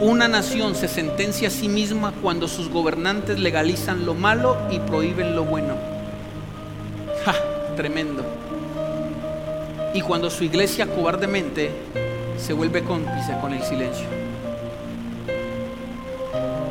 una 0.00 0.28
nación 0.28 0.74
se 0.74 0.88
sentencia 0.88 1.48
a 1.48 1.50
sí 1.50 1.68
misma 1.68 2.12
cuando 2.22 2.48
sus 2.48 2.68
gobernantes 2.68 3.38
legalizan 3.38 4.04
lo 4.06 4.14
malo 4.14 4.56
y 4.70 4.78
prohíben 4.78 5.36
lo 5.36 5.44
bueno. 5.44 5.74
¡Ja! 7.24 7.34
Tremendo. 7.76 8.24
Y 9.94 10.00
cuando 10.00 10.30
su 10.30 10.44
iglesia 10.44 10.86
cobardemente 10.86 11.70
se 12.36 12.52
vuelve 12.52 12.82
cómplice 12.82 13.36
con 13.40 13.52
el 13.52 13.62
silencio. 13.62 14.06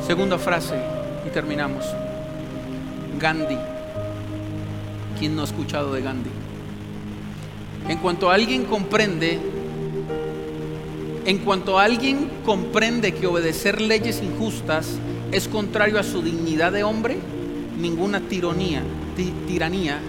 Segunda 0.06 0.38
frase 0.38 0.76
y 1.26 1.30
terminamos. 1.30 1.86
Gandhi. 3.20 3.58
¿Quién 5.18 5.36
no 5.36 5.44
ha 5.44 5.46
escuchado 5.46 5.94
de 5.94 6.02
Gandhi? 6.02 6.41
En 7.88 7.98
cuanto 7.98 8.30
alguien 8.30 8.66
comprende, 8.66 9.40
en 11.26 11.38
cuanto 11.40 11.78
alguien 11.78 12.30
comprende 12.46 13.14
que 13.14 13.28
obedecer 13.28 13.82
leyes 13.82 14.22
injustas 14.24 14.98
es 15.32 15.48
contrario 15.48 16.00
a 16.00 16.04
su 16.04 16.22
dignidad 16.22 16.72
de 16.72 16.84
hombre, 16.84 17.18
ninguna 17.80 18.22
tiranía, 18.22 18.82
tiranía 19.48 20.00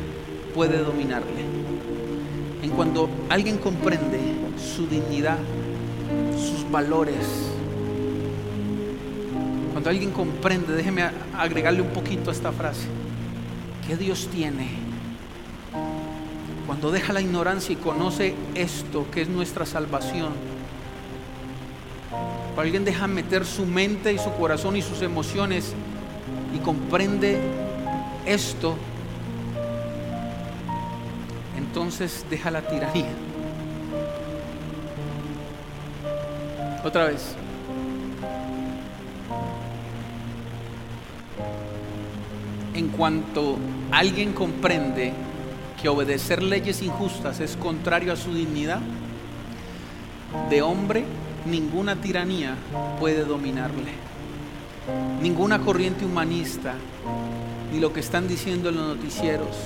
puede 0.55 0.79
dominarle. 0.79 1.43
En 2.63 2.71
cuanto 2.71 3.09
alguien 3.29 3.59
comprende 3.59 4.19
su 4.57 4.87
dignidad, 4.87 5.39
sus 6.37 6.71
valores, 6.71 7.27
cuando 9.73 9.91
alguien 9.91 10.11
comprende, 10.11 10.75
déjeme 10.75 11.03
agregarle 11.37 11.81
un 11.81 11.89
poquito 11.89 12.31
a 12.31 12.33
esta 12.33 12.53
frase, 12.53 12.87
que 13.87 13.97
Dios 13.97 14.29
tiene 14.31 14.92
cuando 16.73 16.91
deja 16.91 17.13
la 17.13 17.21
ignorancia 17.21 17.75
y 17.75 17.77
conoce 17.77 18.35
esto 18.55 19.07
que 19.11 19.21
es 19.21 19.29
nuestra 19.29 19.67
salvación, 19.67 20.33
cuando 22.55 22.63
alguien 22.63 22.87
deja 22.87 23.07
meter 23.07 23.45
su 23.45 23.67
mente 23.67 24.11
y 24.11 24.19
su 24.19 24.33
corazón 24.33 24.75
y 24.77 24.81
sus 24.81 25.03
emociones 25.03 25.75
y 26.57 26.59
comprende 26.61 27.39
esto, 28.25 28.75
entonces 31.59 32.25
deja 32.31 32.51
la 32.51 32.63
tiranía. 32.63 33.13
Otra 36.83 37.05
vez. 37.05 37.37
En 42.73 42.89
cuanto 42.89 43.59
alguien 43.91 44.33
comprende 44.33 45.13
que 45.83 45.89
obedecer 45.89 46.45
leyes 46.45 46.81
injustas 46.81 47.41
es 47.41 47.57
contrario 47.57 48.13
a 48.13 48.17
su 48.17 48.33
dignidad, 48.33 48.79
de 50.49 50.63
hombre 50.63 51.05
ninguna 51.45 51.97
tiranía 51.97 52.55
puede 53.01 53.25
dominarle. 53.25 53.91
Ninguna 55.21 55.59
corriente 55.59 56.05
humanista, 56.05 56.75
ni 57.73 57.81
lo 57.81 57.93
que 57.93 57.99
están 57.99 58.29
diciendo 58.29 58.69
en 58.69 58.77
los 58.77 58.97
noticieros, 58.97 59.57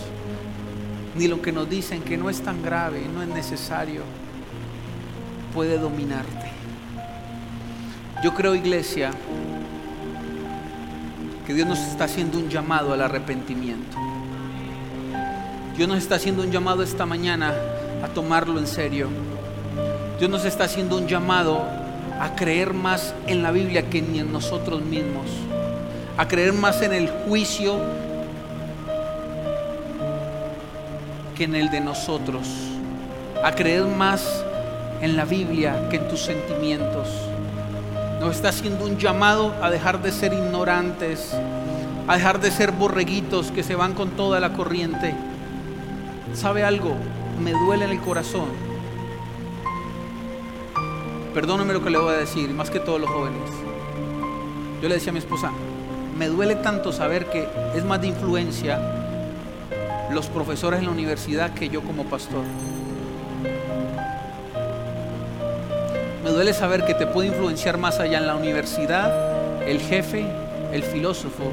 ni 1.16 1.28
lo 1.28 1.42
que 1.42 1.52
nos 1.52 1.68
dicen 1.68 2.00
que 2.00 2.16
no 2.16 2.30
es 2.30 2.40
tan 2.40 2.62
grave, 2.62 3.02
no 3.12 3.20
es 3.22 3.28
necesario, 3.28 4.00
puede 5.52 5.78
dominarte. 5.78 6.50
Yo 8.24 8.34
creo, 8.34 8.54
iglesia, 8.54 9.10
que 11.46 11.52
Dios 11.52 11.68
nos 11.68 11.78
está 11.78 12.04
haciendo 12.04 12.38
un 12.38 12.48
llamado 12.48 12.94
al 12.94 13.02
arrepentimiento. 13.02 14.05
Dios 15.76 15.90
nos 15.90 15.98
está 15.98 16.14
haciendo 16.14 16.42
un 16.42 16.50
llamado 16.50 16.82
esta 16.82 17.04
mañana 17.04 17.52
a 18.02 18.08
tomarlo 18.08 18.58
en 18.58 18.66
serio. 18.66 19.08
Dios 20.18 20.30
nos 20.30 20.46
está 20.46 20.64
haciendo 20.64 20.96
un 20.96 21.06
llamado 21.06 21.62
a 22.18 22.34
creer 22.34 22.72
más 22.72 23.14
en 23.26 23.42
la 23.42 23.50
Biblia 23.50 23.90
que 23.90 24.00
ni 24.00 24.20
en 24.20 24.32
nosotros 24.32 24.80
mismos. 24.80 25.26
A 26.16 26.26
creer 26.26 26.54
más 26.54 26.80
en 26.80 26.94
el 26.94 27.10
juicio 27.10 27.78
que 31.36 31.44
en 31.44 31.54
el 31.54 31.68
de 31.68 31.82
nosotros. 31.82 32.48
A 33.44 33.52
creer 33.52 33.84
más 33.84 34.42
en 35.02 35.14
la 35.14 35.26
Biblia 35.26 35.90
que 35.90 35.96
en 35.96 36.08
tus 36.08 36.22
sentimientos. 36.22 37.06
Nos 38.18 38.36
está 38.36 38.48
haciendo 38.48 38.86
un 38.86 38.96
llamado 38.96 39.52
a 39.60 39.68
dejar 39.68 40.00
de 40.00 40.10
ser 40.10 40.32
ignorantes, 40.32 41.34
a 42.08 42.16
dejar 42.16 42.40
de 42.40 42.50
ser 42.50 42.72
borreguitos 42.72 43.50
que 43.50 43.62
se 43.62 43.74
van 43.74 43.92
con 43.92 44.12
toda 44.12 44.40
la 44.40 44.54
corriente 44.54 45.14
¿Sabe 46.36 46.64
algo? 46.64 46.94
Me 47.42 47.52
duele 47.52 47.86
en 47.86 47.92
el 47.92 48.00
corazón. 48.00 48.44
Perdóname 51.32 51.72
lo 51.72 51.82
que 51.82 51.88
le 51.88 51.96
voy 51.96 52.12
a 52.12 52.18
decir, 52.18 52.50
más 52.50 52.68
que 52.68 52.78
todos 52.78 53.00
los 53.00 53.08
jóvenes. 53.08 53.40
Yo 54.82 54.88
le 54.90 54.96
decía 54.96 55.10
a 55.10 55.12
mi 55.14 55.18
esposa, 55.18 55.50
me 56.18 56.26
duele 56.26 56.56
tanto 56.56 56.92
saber 56.92 57.30
que 57.30 57.48
es 57.74 57.86
más 57.86 58.02
de 58.02 58.08
influencia 58.08 58.78
los 60.12 60.26
profesores 60.26 60.80
en 60.80 60.86
la 60.86 60.92
universidad 60.92 61.54
que 61.54 61.70
yo 61.70 61.80
como 61.80 62.04
pastor. 62.04 62.44
Me 66.22 66.30
duele 66.30 66.52
saber 66.52 66.84
que 66.84 66.92
te 66.92 67.06
puede 67.06 67.28
influenciar 67.28 67.78
más 67.78 67.98
allá 67.98 68.18
en 68.18 68.26
la 68.26 68.36
universidad 68.36 69.66
el 69.66 69.80
jefe, 69.80 70.26
el 70.70 70.82
filósofo, 70.82 71.50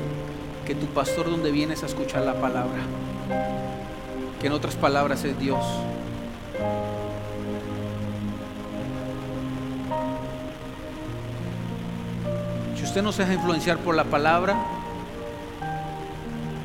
que 0.66 0.76
tu 0.76 0.88
pastor 0.88 1.30
donde 1.30 1.52
vienes 1.52 1.84
a 1.84 1.86
escuchar 1.86 2.24
la 2.24 2.34
palabra 2.34 2.82
que 4.44 4.48
en 4.48 4.54
otras 4.54 4.76
palabras 4.76 5.24
es 5.24 5.40
Dios. 5.40 5.64
Si 12.76 12.84
usted 12.84 13.02
no 13.02 13.14
se 13.14 13.22
deja 13.22 13.36
influenciar 13.36 13.78
por 13.78 13.96
la 13.96 14.04
palabra 14.04 14.58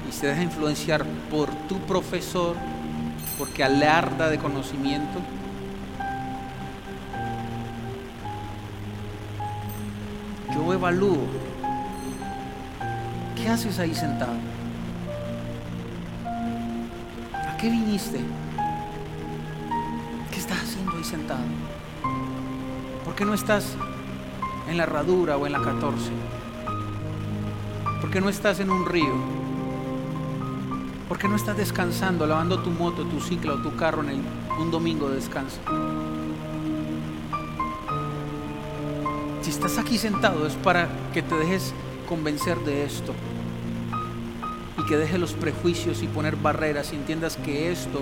y 0.09 0.13
se 0.13 0.27
deja 0.27 0.43
influenciar 0.43 1.05
por 1.31 1.51
tu 1.69 1.79
profesor, 1.83 2.57
porque 3.39 3.63
alarda 3.63 4.29
de 4.29 4.39
conocimiento, 4.39 5.21
yo 10.53 10.73
evalúo, 10.73 11.29
¿qué 13.37 13.49
haces 13.49 13.79
ahí 13.79 13.95
sentado? 13.95 14.48
Qué 17.59 17.69
viniste? 17.69 18.21
¿Qué 20.31 20.39
estás 20.39 20.63
haciendo 20.63 20.93
ahí 20.93 21.05
sentado? 21.05 21.41
¿Por 23.05 23.15
qué 23.17 23.25
no 23.25 23.35
estás 23.35 23.77
en 24.69 24.77
la 24.77 24.85
herradura 24.85 25.37
o 25.37 25.45
en 25.45 25.53
la 25.53 25.61
14? 25.61 26.11
¿Por 28.01 28.11
qué 28.11 28.21
no 28.21 28.29
estás 28.29 28.61
en 28.61 28.71
un 28.71 28.87
río? 28.87 29.13
¿Por 31.09 31.19
qué 31.19 31.27
no 31.27 31.35
estás 31.35 31.57
descansando, 31.57 32.27
lavando 32.27 32.61
tu 32.61 32.71
moto, 32.71 33.05
tu 33.05 33.21
ciclo 33.21 33.55
o 33.55 33.59
tu 33.59 33.75
carro 33.75 34.03
en 34.09 34.23
un 34.61 34.71
domingo 34.71 35.09
de 35.09 35.17
descanso? 35.17 35.59
Si 39.43 39.51
estás 39.51 39.79
aquí 39.79 39.99
sentado 39.99 40.47
es 40.47 40.55
para 40.55 40.89
que 41.13 41.23
te 41.23 41.35
dejes 41.35 41.75
convencer 42.09 42.59
de 42.59 42.85
esto 42.85 43.15
y 44.79 44.87
que 44.87 44.97
deje 44.97 45.19
los 45.19 45.33
prejuicios 45.33 46.03
y 46.03 46.07
poner 46.07 46.37
barreras 46.37 46.93
y 46.93 46.97
entiendas 46.97 47.37
que 47.37 47.71
esto 47.71 48.01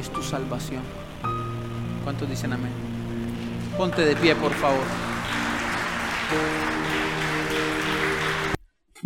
es 0.00 0.10
tu 0.10 0.22
salvación. 0.22 0.82
¿Cuántos 2.02 2.28
dicen 2.28 2.52
amén? 2.52 2.72
Ponte 3.76 4.02
de 4.02 4.16
pie, 4.16 4.34
por 4.34 4.52
favor. 4.52 4.84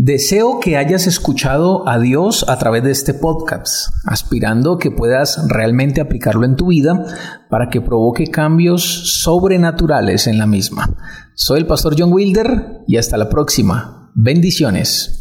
Deseo 0.00 0.60
que 0.60 0.76
hayas 0.76 1.08
escuchado 1.08 1.88
a 1.88 1.98
Dios 1.98 2.44
a 2.48 2.56
través 2.56 2.84
de 2.84 2.92
este 2.92 3.14
podcast, 3.14 3.92
aspirando 4.06 4.78
que 4.78 4.92
puedas 4.92 5.48
realmente 5.48 6.00
aplicarlo 6.00 6.44
en 6.44 6.54
tu 6.54 6.68
vida 6.68 7.04
para 7.50 7.68
que 7.68 7.80
provoque 7.80 8.28
cambios 8.28 9.20
sobrenaturales 9.22 10.28
en 10.28 10.38
la 10.38 10.46
misma. 10.46 10.94
Soy 11.34 11.58
el 11.58 11.66
pastor 11.66 11.96
John 11.98 12.12
Wilder 12.12 12.82
y 12.86 12.96
hasta 12.96 13.16
la 13.16 13.28
próxima. 13.28 14.12
Bendiciones. 14.14 15.17